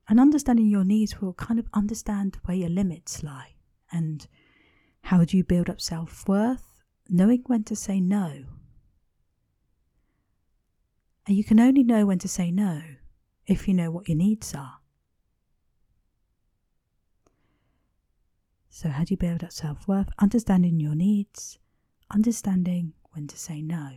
And 0.09 0.21
understanding 0.21 0.69
your 0.69 0.85
needs 0.85 1.21
will 1.21 1.35
kind 1.35 1.59
of 1.59 1.67
understand 1.75 2.39
where 2.45 2.57
your 2.57 2.69
limits 2.69 3.23
lie 3.23 3.55
and 3.91 4.27
how 5.03 5.25
do 5.25 5.37
you 5.37 5.45
build 5.45 5.69
up 5.69 5.81
self 5.81 6.27
worth, 6.27 6.83
knowing 7.09 7.43
when 7.47 7.65
to 7.65 7.77
say 7.77 8.01
no. 8.01 8.45
And 11.27 11.37
you 11.37 11.45
can 11.45 11.59
only 11.59 11.83
know 11.83 12.07
when 12.07 12.19
to 12.19 12.29
say 12.29 12.51
no 12.51 12.83
if 13.47 13.69
you 13.69 13.75
know 13.75 13.91
what 13.91 14.09
your 14.09 14.17
needs 14.17 14.55
are. 14.55 14.79
So, 18.71 18.89
how 18.89 19.05
do 19.05 19.13
you 19.13 19.17
build 19.17 19.45
up 19.45 19.53
self 19.53 19.87
worth? 19.87 20.09
Understanding 20.19 20.81
your 20.81 20.97
needs, 20.97 21.59
understanding 22.11 22.93
when 23.13 23.29
to 23.29 23.39
say 23.39 23.63
no. 23.63 23.91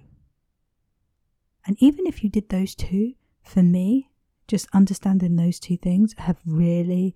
And 1.66 1.76
even 1.80 2.06
if 2.06 2.24
you 2.24 2.30
did 2.30 2.50
those 2.50 2.76
two, 2.76 3.14
for 3.42 3.64
me, 3.64 4.10
just 4.48 4.68
understanding 4.74 5.36
those 5.36 5.60
two 5.60 5.78
things 5.78 6.14
have 6.18 6.38
really 6.46 7.16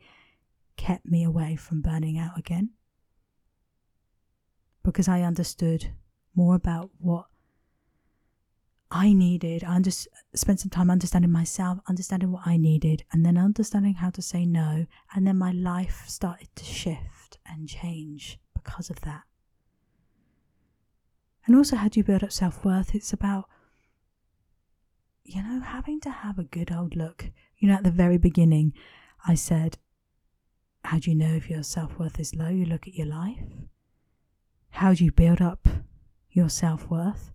kept 0.75 1.05
me 1.05 1.23
away 1.23 1.55
from 1.55 1.81
burning 1.81 2.17
out 2.17 2.37
again. 2.37 2.71
Because 4.83 5.07
I 5.07 5.21
understood 5.21 5.93
more 6.35 6.55
about 6.55 6.89
what 6.97 7.27
I 8.91 9.13
needed. 9.13 9.63
I 9.63 9.81
spent 10.35 10.59
some 10.59 10.69
time 10.69 10.91
understanding 10.91 11.31
myself, 11.31 11.79
understanding 11.87 12.31
what 12.31 12.45
I 12.45 12.57
needed, 12.57 13.05
and 13.11 13.25
then 13.25 13.37
understanding 13.37 13.95
how 13.95 14.09
to 14.11 14.21
say 14.21 14.45
no. 14.45 14.85
And 15.15 15.25
then 15.25 15.37
my 15.37 15.51
life 15.51 16.03
started 16.07 16.49
to 16.55 16.65
shift 16.65 17.37
and 17.45 17.69
change 17.69 18.39
because 18.53 18.89
of 18.89 19.01
that. 19.01 19.23
And 21.47 21.55
also, 21.55 21.77
how 21.77 21.87
do 21.87 21.99
you 21.99 22.03
build 22.03 22.23
up 22.23 22.31
self 22.31 22.63
worth? 22.65 22.93
It's 22.93 23.13
about 23.13 23.45
you 25.23 25.41
know, 25.41 25.61
having 25.61 25.99
to 26.01 26.09
have 26.09 26.37
a 26.37 26.43
good 26.43 26.71
old 26.71 26.95
look. 26.95 27.29
You 27.57 27.69
know, 27.69 27.75
at 27.75 27.83
the 27.83 27.91
very 27.91 28.17
beginning, 28.17 28.73
I 29.27 29.35
said, 29.35 29.77
How 30.83 30.99
do 30.99 31.09
you 31.09 31.15
know 31.15 31.33
if 31.35 31.49
your 31.49 31.63
self 31.63 31.97
worth 31.97 32.19
is 32.19 32.35
low? 32.35 32.49
You 32.49 32.65
look 32.65 32.87
at 32.87 32.95
your 32.95 33.07
life. 33.07 33.39
How 34.71 34.93
do 34.93 35.05
you 35.05 35.11
build 35.11 35.41
up 35.41 35.67
your 36.31 36.49
self 36.49 36.89
worth? 36.89 37.31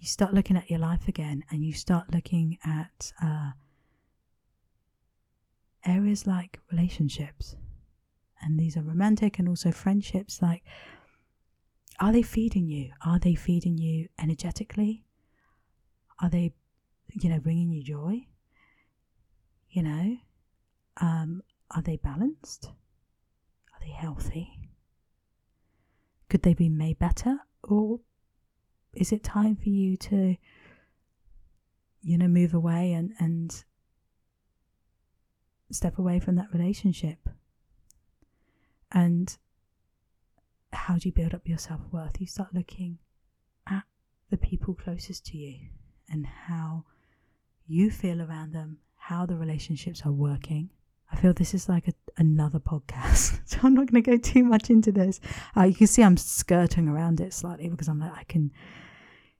You 0.00 0.06
start 0.06 0.32
looking 0.32 0.56
at 0.56 0.70
your 0.70 0.78
life 0.78 1.08
again 1.08 1.44
and 1.50 1.62
you 1.62 1.74
start 1.74 2.06
looking 2.10 2.56
at 2.64 3.12
uh, 3.22 3.50
areas 5.84 6.26
like 6.26 6.58
relationships. 6.72 7.54
And 8.40 8.58
these 8.58 8.78
are 8.78 8.82
romantic 8.82 9.38
and 9.38 9.46
also 9.46 9.70
friendships. 9.70 10.40
Like, 10.40 10.62
are 12.00 12.12
they 12.12 12.22
feeding 12.22 12.66
you? 12.66 12.92
Are 13.04 13.18
they 13.18 13.34
feeding 13.34 13.76
you 13.76 14.08
energetically? 14.18 15.04
Are 16.22 16.30
they, 16.30 16.54
you 17.20 17.28
know, 17.28 17.38
bringing 17.38 17.70
you 17.70 17.84
joy? 17.84 18.26
You 19.68 19.82
know, 19.82 20.16
um, 20.96 21.42
are 21.70 21.82
they 21.82 21.96
balanced? 21.96 22.70
Are 23.74 23.80
they 23.84 23.92
healthy? 23.92 24.70
Could 26.30 26.40
they 26.40 26.54
be 26.54 26.70
made 26.70 26.98
better? 26.98 27.40
Or 27.62 28.00
is 28.94 29.12
it 29.12 29.22
time 29.22 29.56
for 29.56 29.68
you 29.68 29.96
to, 29.96 30.36
you 32.02 32.18
know, 32.18 32.28
move 32.28 32.54
away 32.54 32.92
and, 32.92 33.12
and 33.18 33.64
step 35.70 35.98
away 35.98 36.18
from 36.18 36.36
that 36.36 36.52
relationship? 36.52 37.18
And 38.92 39.36
how 40.72 40.96
do 40.96 41.08
you 41.08 41.12
build 41.12 41.34
up 41.34 41.48
your 41.48 41.58
self 41.58 41.80
worth? 41.92 42.20
You 42.20 42.26
start 42.26 42.54
looking 42.54 42.98
at 43.66 43.84
the 44.30 44.36
people 44.36 44.74
closest 44.74 45.26
to 45.26 45.38
you 45.38 45.58
and 46.08 46.26
how 46.26 46.84
you 47.66 47.90
feel 47.90 48.20
around 48.20 48.52
them, 48.52 48.78
how 48.96 49.26
the 49.26 49.36
relationships 49.36 50.02
are 50.04 50.12
working. 50.12 50.70
I 51.12 51.16
feel 51.16 51.32
this 51.32 51.54
is 51.54 51.68
like 51.68 51.86
a, 51.88 51.92
another 52.20 52.60
podcast, 52.60 53.40
so 53.44 53.58
I'm 53.62 53.74
not 53.74 53.90
going 53.90 54.02
to 54.02 54.10
go 54.10 54.16
too 54.16 54.44
much 54.44 54.70
into 54.70 54.92
this. 54.92 55.20
Uh, 55.56 55.64
you 55.64 55.74
can 55.74 55.86
see 55.88 56.02
I'm 56.02 56.16
skirting 56.16 56.88
around 56.88 57.20
it 57.20 57.32
slightly 57.34 57.68
because 57.68 57.88
I'm 57.88 57.98
like, 57.98 58.12
I 58.16 58.24
can 58.24 58.52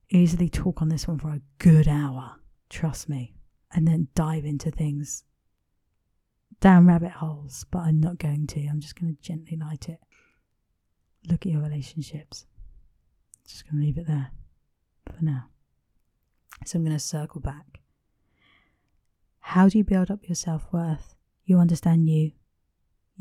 easily 0.09 0.49
talk 0.49 0.83
on 0.83 0.89
this 0.89 1.07
one 1.07 1.19
for 1.19 1.29
a 1.29 1.41
good 1.59 1.87
hour, 1.87 2.37
trust 2.69 3.09
me, 3.09 3.35
and 3.73 3.87
then 3.87 4.09
dive 4.15 4.45
into 4.45 4.71
things 4.71 5.23
down 6.61 6.87
rabbit 6.87 7.13
holes, 7.13 7.65
but 7.71 7.79
I'm 7.79 8.01
not 8.01 8.19
going 8.19 8.47
to. 8.49 8.67
I'm 8.67 8.81
just 8.81 9.01
going 9.01 9.15
to 9.15 9.23
gently 9.23 9.57
light 9.57 9.89
it 9.89 9.99
look 11.29 11.47
at 11.47 11.53
your 11.53 11.63
relationships. 11.63 12.47
Just 13.47 13.65
going 13.69 13.81
to 13.81 13.87
leave 13.87 13.99
it 13.99 14.07
there 14.07 14.31
for 15.07 15.25
now. 15.25 15.49
So 16.65 16.79
I'm 16.79 16.85
going 16.85 16.97
to 16.97 17.01
circle 17.03 17.41
back. 17.41 17.81
How 19.41 19.69
do 19.69 19.79
you 19.79 19.85
build 19.85 20.11
up 20.11 20.29
your 20.29 20.37
self 20.37 20.67
worth? 20.73 21.15
You 21.45 21.59
understand 21.59 22.09
you. 22.09 22.33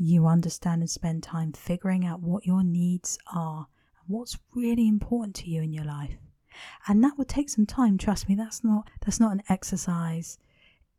You 0.02 0.26
understand 0.26 0.80
and 0.80 0.88
spend 0.88 1.22
time 1.22 1.52
figuring 1.52 2.06
out 2.06 2.22
what 2.22 2.46
your 2.46 2.64
needs 2.64 3.18
are 3.34 3.66
and 3.98 4.08
what's 4.08 4.38
really 4.54 4.88
important 4.88 5.36
to 5.36 5.50
you 5.50 5.60
in 5.60 5.74
your 5.74 5.84
life. 5.84 6.16
And 6.88 7.04
that 7.04 7.18
will 7.18 7.26
take 7.26 7.50
some 7.50 7.66
time, 7.66 7.98
trust 7.98 8.26
me. 8.26 8.34
That's 8.34 8.64
not 8.64 8.88
that's 9.04 9.20
not 9.20 9.32
an 9.32 9.42
exercise 9.50 10.38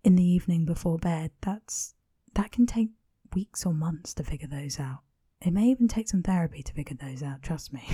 in 0.03 0.15
the 0.15 0.23
evening 0.23 0.65
before 0.65 0.99
bed. 0.99 1.31
That's 1.41 1.95
that 2.35 2.51
can 2.51 2.67
take 2.67 2.91
weeks 3.33 3.65
or 3.65 3.73
months 3.73 4.13
to 4.13 4.23
figure 4.23 4.47
those 4.47 4.79
out. 4.79 4.99
It 5.41 5.51
may 5.51 5.65
even 5.65 5.87
take 5.87 6.07
some 6.07 6.21
therapy 6.21 6.61
to 6.61 6.71
figure 6.71 6.95
those 6.95 7.23
out, 7.23 7.41
trust 7.41 7.73
me. 7.73 7.83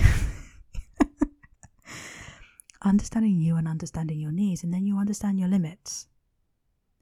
understanding 2.82 3.40
you 3.40 3.56
and 3.56 3.66
understanding 3.66 4.20
your 4.20 4.32
needs, 4.32 4.62
and 4.62 4.74
then 4.74 4.84
you 4.84 4.98
understand 4.98 5.40
your 5.40 5.48
limits. 5.48 6.06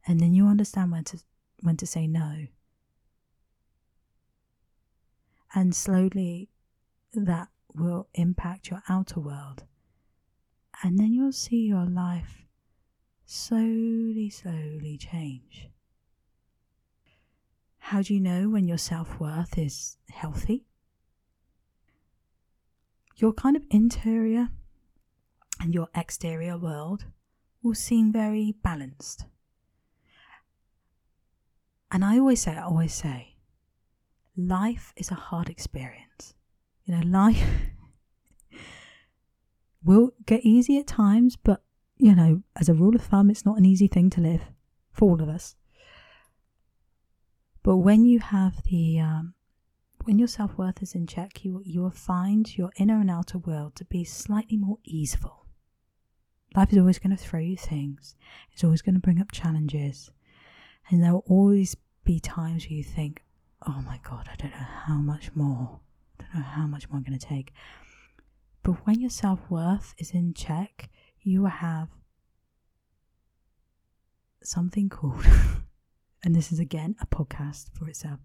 And 0.07 0.21
then 0.21 0.33
you 0.33 0.47
understand 0.47 0.93
when 0.93 1.03
to 1.05 1.19
when 1.63 1.77
to 1.79 1.87
say 1.87 2.07
no. 2.07 2.47
And 5.55 5.75
slowly 5.75 6.51
that 7.15 7.49
will 7.75 8.09
impact 8.15 8.71
your 8.71 8.83
outer 8.89 9.21
world. 9.21 9.65
And 10.83 10.99
then 10.99 11.13
you'll 11.13 11.33
see 11.33 11.67
your 11.67 11.87
life 11.87 12.47
slowly, 13.25 14.31
slowly 14.31 14.99
change. 14.99 15.71
How 17.79 18.03
do 18.03 18.15
you 18.15 18.21
know 18.21 18.49
when 18.49 18.67
your 18.67 18.79
self 18.79 19.21
worth 19.21 19.57
is 19.57 19.97
healthy? 20.11 20.67
Your 23.17 23.33
kind 23.33 23.57
of 23.57 23.63
interior 23.71 24.49
and 25.61 25.73
your 25.73 25.89
exterior 25.95 26.59
world 26.59 27.07
will 27.63 27.75
seem 27.75 28.13
very 28.13 28.55
balanced. 28.63 29.25
And 31.91 32.05
I 32.05 32.19
always 32.19 32.43
say, 32.43 32.57
I 32.57 32.63
always 32.63 32.93
say, 32.93 33.36
life 34.37 34.93
is 34.97 35.11
a 35.11 35.15
hard 35.15 35.49
experience. 35.49 36.35
You 36.85 36.95
know, 36.95 37.03
life 37.07 37.43
will 39.85 40.13
get 40.27 40.41
easy 40.45 40.79
at 40.79 40.87
times, 40.87 41.37
but, 41.37 41.63
you 41.97 42.15
know, 42.15 42.43
as 42.57 42.69
a 42.69 42.75
rule 42.75 42.95
of 42.95 43.03
thumb, 43.03 43.31
it's 43.31 43.45
not 43.45 43.59
an 43.59 43.65
easy 43.65 43.89
thing 43.89 44.11
to 44.11 44.21
live 44.21 44.43
for 44.93 45.11
all 45.11 45.23
of 45.23 45.29
us. 45.29 45.57
But 47.63 47.79
when 47.79 48.05
you 48.05 48.21
have 48.21 48.63
the 48.71 49.01
um, 49.01 49.35
when 50.05 50.21
your 50.21 50.29
self 50.29 50.57
worth 50.57 50.81
is 50.85 50.95
in 50.95 51.09
check, 51.09 51.45
you 51.45 51.63
you 51.65 51.83
will 51.83 51.91
find 51.91 52.57
your 52.57 52.71
inner 52.77 53.01
and 53.01 53.11
outer 53.11 53.39
world 53.39 53.75
to 53.75 53.85
be 53.85 54.05
slightly 54.05 54.57
more 54.57 54.79
easeful. 54.85 55.47
Life 56.55 56.71
is 56.71 56.79
always 56.79 57.01
going 57.01 57.17
to 57.17 57.23
throw 57.23 57.41
you 57.41 57.57
things. 57.57 58.15
It's 58.53 58.63
always 58.63 58.83
going 58.83 58.95
to 58.95 59.01
bring 59.01 59.21
up 59.21 59.33
challenges, 59.33 60.13
and 60.89 61.03
there 61.03 61.13
will 61.13 61.25
always 61.27 61.77
be 62.05 62.21
times 62.21 62.67
where 62.67 62.77
you 62.77 62.85
think, 62.85 63.25
"Oh 63.67 63.83
my 63.83 64.01
God, 64.03 64.29
I 64.33 64.37
don't 64.37 64.53
know 64.53 64.67
how 64.85 64.97
much 64.97 65.35
more. 65.35 65.81
I 66.19 66.23
don't 66.23 66.35
know 66.35 66.47
how 66.47 66.67
much 66.67 66.89
more 66.89 66.99
I'm 66.99 67.03
going 67.05 67.19
to 67.19 67.27
take." 67.27 67.53
But 68.63 68.87
when 68.87 69.01
your 69.01 69.11
self 69.11 69.41
worth 69.51 69.95
is 69.99 70.11
in 70.13 70.35
check, 70.35 70.91
you 71.21 71.43
will 71.43 71.49
have 71.49 71.89
something 74.43 74.89
called 74.89 75.27
and 76.23 76.35
this 76.35 76.53
is 76.53 76.59
again 76.59 76.97
a 77.01 77.07
podcast 77.07 77.71
for 77.73 77.89
itself 77.89 78.21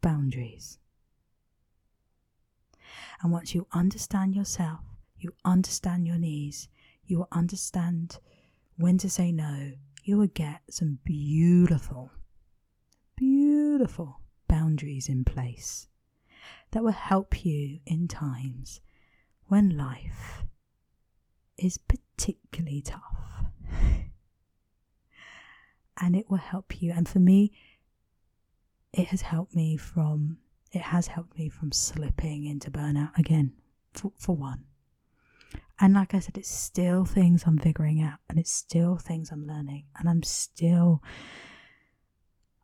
boundaries. 0.00 0.78
And 3.22 3.32
once 3.32 3.54
you 3.54 3.66
understand 3.72 4.34
yourself, 4.34 4.80
you 5.18 5.32
understand 5.44 6.06
your 6.06 6.18
needs, 6.18 6.68
you 7.04 7.18
will 7.18 7.28
understand 7.32 8.18
when 8.76 8.98
to 8.98 9.10
say 9.10 9.32
no, 9.32 9.72
you 10.04 10.18
will 10.18 10.28
get 10.28 10.60
some 10.70 10.98
beautiful, 11.04 12.10
beautiful 13.76 14.20
boundaries 14.48 15.06
in 15.06 15.22
place 15.22 15.86
that 16.70 16.82
will 16.82 16.92
help 16.92 17.44
you 17.44 17.78
in 17.84 18.08
times 18.08 18.80
when 19.48 19.76
life 19.76 20.44
is 21.58 21.76
particularly 21.76 22.80
tough 22.80 23.44
and 26.00 26.16
it 26.16 26.30
will 26.30 26.38
help 26.38 26.80
you. 26.80 26.90
And 26.90 27.06
for 27.06 27.18
me, 27.18 27.52
it 28.94 29.08
has 29.08 29.20
helped 29.20 29.54
me 29.54 29.76
from 29.76 30.38
it 30.72 30.80
has 30.80 31.08
helped 31.08 31.36
me 31.36 31.50
from 31.50 31.70
slipping 31.70 32.46
into 32.46 32.70
burnout 32.70 33.16
again, 33.18 33.52
for, 33.92 34.10
for 34.16 34.34
one. 34.34 34.64
And 35.78 35.92
like 35.92 36.14
I 36.14 36.20
said, 36.20 36.38
it's 36.38 36.50
still 36.50 37.04
things 37.04 37.44
I'm 37.46 37.58
figuring 37.58 38.00
out, 38.00 38.20
and 38.30 38.38
it's 38.38 38.52
still 38.52 38.96
things 38.96 39.30
I'm 39.30 39.46
learning, 39.46 39.84
and 39.98 40.08
I'm 40.08 40.22
still 40.22 41.02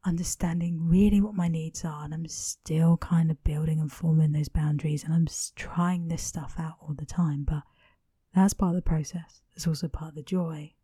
understanding 0.05 0.89
really 0.89 1.21
what 1.21 1.35
my 1.35 1.49
needs 1.49 1.85
are, 1.85 2.05
and 2.05 2.13
I'm 2.15 2.27
still 2.27 2.97
kind 2.97 3.31
of 3.31 3.43
building 3.45 3.81
and 3.81 3.91
forming 3.91 4.33
those 4.33 4.49
boundaries, 4.49 5.05
and 5.05 5.15
I'm 5.15 5.27
trying 5.57 6.09
this 6.09 6.23
stuff 6.23 6.55
out 6.59 6.77
all 6.81 6.95
the 6.95 7.07
time. 7.07 7.45
But 7.45 7.63
that's 8.35 8.55
part 8.55 8.71
of 8.71 8.77
the 8.77 8.83
process. 8.83 9.43
It's 9.55 9.67
also 9.67 9.89
part 9.89 10.11
of 10.11 10.15
the 10.15 10.23
joy 10.23 10.75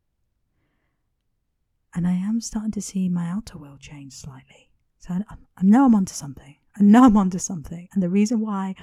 and 1.95 2.07
I 2.07 2.13
am 2.13 2.41
starting 2.41 2.71
to 2.73 2.83
see 2.83 3.09
my 3.09 3.29
outer 3.29 3.59
world 3.59 3.81
change 3.81 4.13
slightly. 4.13 4.71
So 4.99 5.15
I, 5.15 5.35
I 5.57 5.63
know 5.63 5.85
I'm 5.87 5.95
onto 5.95 6.13
something. 6.13 6.57
I 6.79 6.83
know 6.83 7.05
I'm 7.05 7.17
onto 7.17 7.39
something. 7.39 7.89
And 7.93 8.03
the 8.03 8.09
reason 8.09 8.41
why 8.41 8.75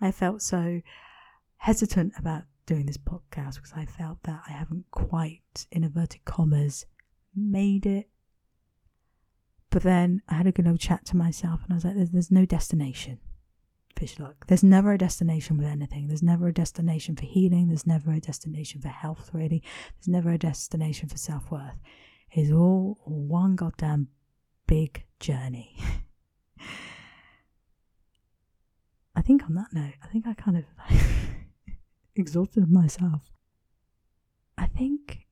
I 0.00 0.10
felt 0.10 0.42
so 0.42 0.80
hesitant 1.58 2.14
about 2.18 2.44
doing 2.66 2.86
this 2.86 2.96
podcast 2.96 3.56
because 3.56 3.72
I 3.74 3.86
felt 3.86 4.22
that 4.24 4.42
I 4.48 4.52
haven't 4.52 4.84
quite, 4.90 5.66
in 5.70 5.84
inverted 5.84 6.24
commas, 6.24 6.86
made 7.34 7.86
it. 7.86 8.08
But 9.76 9.82
then 9.82 10.22
I 10.26 10.36
had 10.36 10.46
a 10.46 10.52
good 10.52 10.66
old 10.66 10.80
chat 10.80 11.04
to 11.04 11.18
myself 11.18 11.60
and 11.62 11.70
I 11.70 11.74
was 11.74 11.84
like, 11.84 11.96
there's, 11.96 12.08
there's 12.08 12.30
no 12.30 12.46
destination. 12.46 13.18
Fishlock. 13.94 14.46
There's 14.46 14.64
never 14.64 14.94
a 14.94 14.96
destination 14.96 15.58
with 15.58 15.66
anything. 15.66 16.08
There's 16.08 16.22
never 16.22 16.48
a 16.48 16.54
destination 16.54 17.14
for 17.14 17.26
healing. 17.26 17.68
There's 17.68 17.86
never 17.86 18.10
a 18.10 18.18
destination 18.18 18.80
for 18.80 18.88
health, 18.88 19.28
really. 19.34 19.62
There's 19.98 20.08
never 20.08 20.30
a 20.30 20.38
destination 20.38 21.10
for 21.10 21.18
self 21.18 21.50
worth 21.50 21.78
It's 22.32 22.50
all 22.50 22.96
one 23.04 23.54
goddamn 23.54 24.08
big 24.66 25.04
journey. 25.20 25.76
I 29.14 29.20
think 29.20 29.42
on 29.44 29.56
that 29.56 29.74
note, 29.74 29.92
I 30.02 30.06
think 30.06 30.26
I 30.26 30.32
kind 30.32 30.56
of 30.56 30.64
exhausted 32.14 32.70
myself. 32.70 33.30
I 34.56 34.68
think 34.68 35.26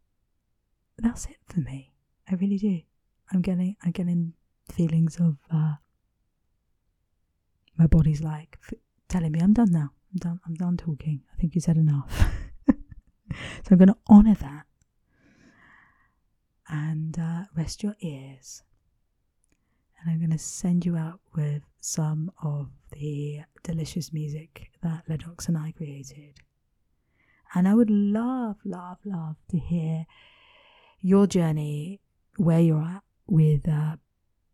that's 0.98 1.24
it 1.24 1.38
for 1.46 1.60
me. 1.60 1.94
I 2.30 2.34
really 2.34 2.58
do. 2.58 2.82
I'm 3.32 3.40
getting, 3.40 3.76
I'm 3.84 3.92
getting 3.92 4.34
feelings 4.72 5.18
of 5.18 5.36
uh, 5.50 5.74
my 7.76 7.86
body's 7.86 8.22
like 8.22 8.58
f- 8.66 8.78
telling 9.08 9.32
me 9.32 9.40
I'm 9.40 9.52
done 9.52 9.70
now. 9.72 9.90
I'm 10.12 10.18
done. 10.18 10.40
I'm 10.46 10.54
done 10.54 10.76
talking. 10.76 11.22
I 11.32 11.40
think 11.40 11.54
you 11.54 11.60
said 11.60 11.76
enough. 11.76 12.26
so 12.68 12.74
I'm 13.70 13.78
going 13.78 13.88
to 13.88 13.96
honour 14.08 14.34
that 14.34 14.66
and 16.68 17.18
uh, 17.18 17.44
rest 17.56 17.82
your 17.82 17.96
ears. 18.00 18.62
And 20.00 20.10
I'm 20.12 20.18
going 20.18 20.30
to 20.30 20.38
send 20.38 20.84
you 20.84 20.96
out 20.96 21.20
with 21.34 21.62
some 21.80 22.30
of 22.42 22.68
the 22.92 23.40
delicious 23.62 24.12
music 24.12 24.70
that 24.82 25.08
Leadox 25.08 25.48
and 25.48 25.56
I 25.58 25.72
created. 25.72 26.38
And 27.54 27.66
I 27.66 27.74
would 27.74 27.90
love, 27.90 28.56
love, 28.64 28.98
love 29.04 29.36
to 29.50 29.58
hear 29.58 30.06
your 31.00 31.26
journey, 31.26 32.00
where 32.36 32.60
you're 32.60 32.82
at 32.82 33.02
with 33.26 33.68
uh, 33.68 33.96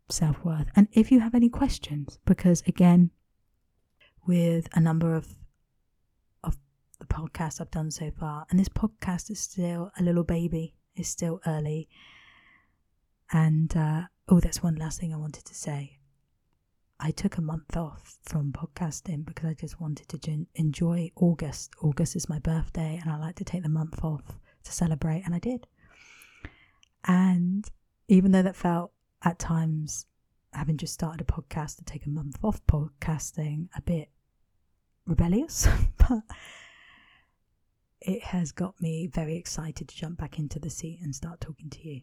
self 0.09 0.45
worth. 0.45 0.67
And 0.77 0.89
if 0.93 1.11
you 1.11 1.21
have 1.21 1.35
any 1.35 1.49
questions, 1.49 2.19
because 2.25 2.63
again, 2.67 3.11
with 4.27 4.69
a 4.75 4.81
number 4.81 5.15
of 5.15 5.37
of 6.45 6.57
the 6.99 7.07
podcasts 7.07 7.61
I've 7.61 7.71
done 7.71 7.91
so 7.91 8.11
far, 8.11 8.47
and 8.51 8.59
this 8.59 8.69
podcast 8.69 9.31
is 9.31 9.41
still 9.41 9.91
a 9.99 10.03
little 10.03 10.25
baby, 10.25 10.75
it's 10.95 11.09
still 11.09 11.41
early. 11.47 11.89
And 13.33 13.77
uh, 13.77 14.03
oh, 14.29 14.41
that's 14.41 14.63
one 14.63 14.77
last 14.77 15.01
thing 15.01 15.15
I 15.15 15.17
wanted 15.17 15.45
to 15.45 15.55
say. 15.55 15.99
I 17.03 17.11
took 17.13 17.39
a 17.39 17.43
month 17.43 17.77
off 17.77 18.19
from 18.25 18.53
podcasting 18.53 19.25
because 19.25 19.49
I 19.49 19.55
just 19.55 19.81
wanted 19.81 20.09
to 20.09 20.47
enjoy 20.55 21.11
August. 21.17 21.71
August 21.81 22.15
is 22.15 22.29
my 22.29 22.39
birthday, 22.39 22.99
and 23.01 23.11
I 23.11 23.17
like 23.19 23.37
to 23.37 23.45
take 23.45 23.63
the 23.63 23.71
month 23.71 24.05
off 24.05 24.39
to 24.65 24.73
celebrate, 24.73 25.23
and 25.25 25.35
I 25.35 25.39
did. 25.39 25.67
And 27.07 27.65
even 28.11 28.33
though 28.33 28.43
that 28.43 28.57
felt 28.57 28.91
at 29.23 29.39
times, 29.39 30.07
having 30.53 30.77
just 30.77 30.93
started 30.93 31.21
a 31.21 31.25
podcast 31.25 31.77
to 31.77 31.85
take 31.85 32.07
a 32.07 32.11
month 32.11 32.37
off 32.43 32.61
podcasting, 32.67 33.69
a 33.77 33.83
bit 33.83 34.11
rebellious, 35.07 35.69
but 35.97 36.23
it 38.01 38.23
has 38.25 38.51
got 38.51 38.81
me 38.81 39.07
very 39.07 39.37
excited 39.37 39.89
to 39.89 39.97
jump 39.97 40.19
back 40.19 40.41
into 40.41 40.59
the 40.59 40.71
seat 40.71 40.99
and 41.01 41.15
start 41.15 41.41
talking 41.41 41.71
to 41.71 41.89
you. 41.89 42.01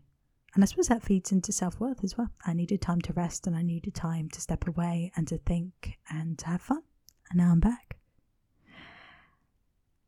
And 0.56 0.64
I 0.64 0.68
suppose 0.68 0.88
that 0.88 1.04
feeds 1.04 1.34
into 1.34 1.52
self 1.52 1.78
worth 1.80 2.02
as 2.06 2.18
well. 2.18 2.30
I 2.46 2.54
needed 2.54 2.82
time 2.82 3.02
to 3.02 3.14
rest 3.14 3.46
and 3.46 3.56
I 3.56 3.62
needed 3.62 3.94
time 3.94 4.30
to 4.30 4.40
step 4.40 4.66
away 4.66 5.12
and 5.18 5.28
to 5.28 5.38
think 5.40 5.98
and 6.10 6.40
to 6.40 6.48
have 6.48 6.62
fun. 6.62 6.84
And 7.30 7.40
now 7.40 7.52
I'm 7.52 7.60
back. 7.60 7.98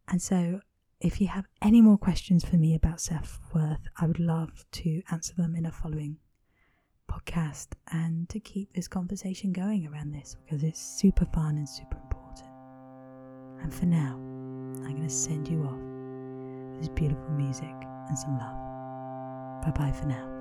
And 0.07 0.21
so, 0.21 0.62
if 1.01 1.21
you 1.21 1.27
have 1.27 1.45
any 1.62 1.81
more 1.81 1.97
questions 1.97 2.43
for 2.43 2.57
me 2.57 2.75
about 2.75 2.99
self 2.99 3.39
worth, 3.53 3.88
I 3.97 4.05
would 4.05 4.19
love 4.19 4.65
to 4.73 5.01
answer 5.12 5.33
them 5.35 5.55
in 5.55 5.65
a 5.65 5.71
following 5.71 6.17
podcast 7.09 7.69
and 7.91 8.29
to 8.29 8.39
keep 8.39 8.73
this 8.73 8.88
conversation 8.88 9.51
going 9.51 9.88
around 9.88 10.12
this 10.13 10.35
because 10.43 10.63
it's 10.63 10.79
super 10.79 11.25
fun 11.25 11.57
and 11.57 11.67
super 11.67 11.97
important. 11.97 12.49
And 13.62 13.73
for 13.73 13.85
now, 13.85 14.15
I'm 14.15 14.95
going 14.95 15.07
to 15.07 15.09
send 15.09 15.47
you 15.47 15.63
off 15.63 15.79
with 16.71 16.79
this 16.79 16.89
beautiful 16.89 17.29
music 17.31 17.73
and 18.07 18.17
some 18.17 18.38
love. 18.38 19.63
Bye 19.63 19.71
bye 19.71 19.91
for 19.91 20.05
now. 20.05 20.38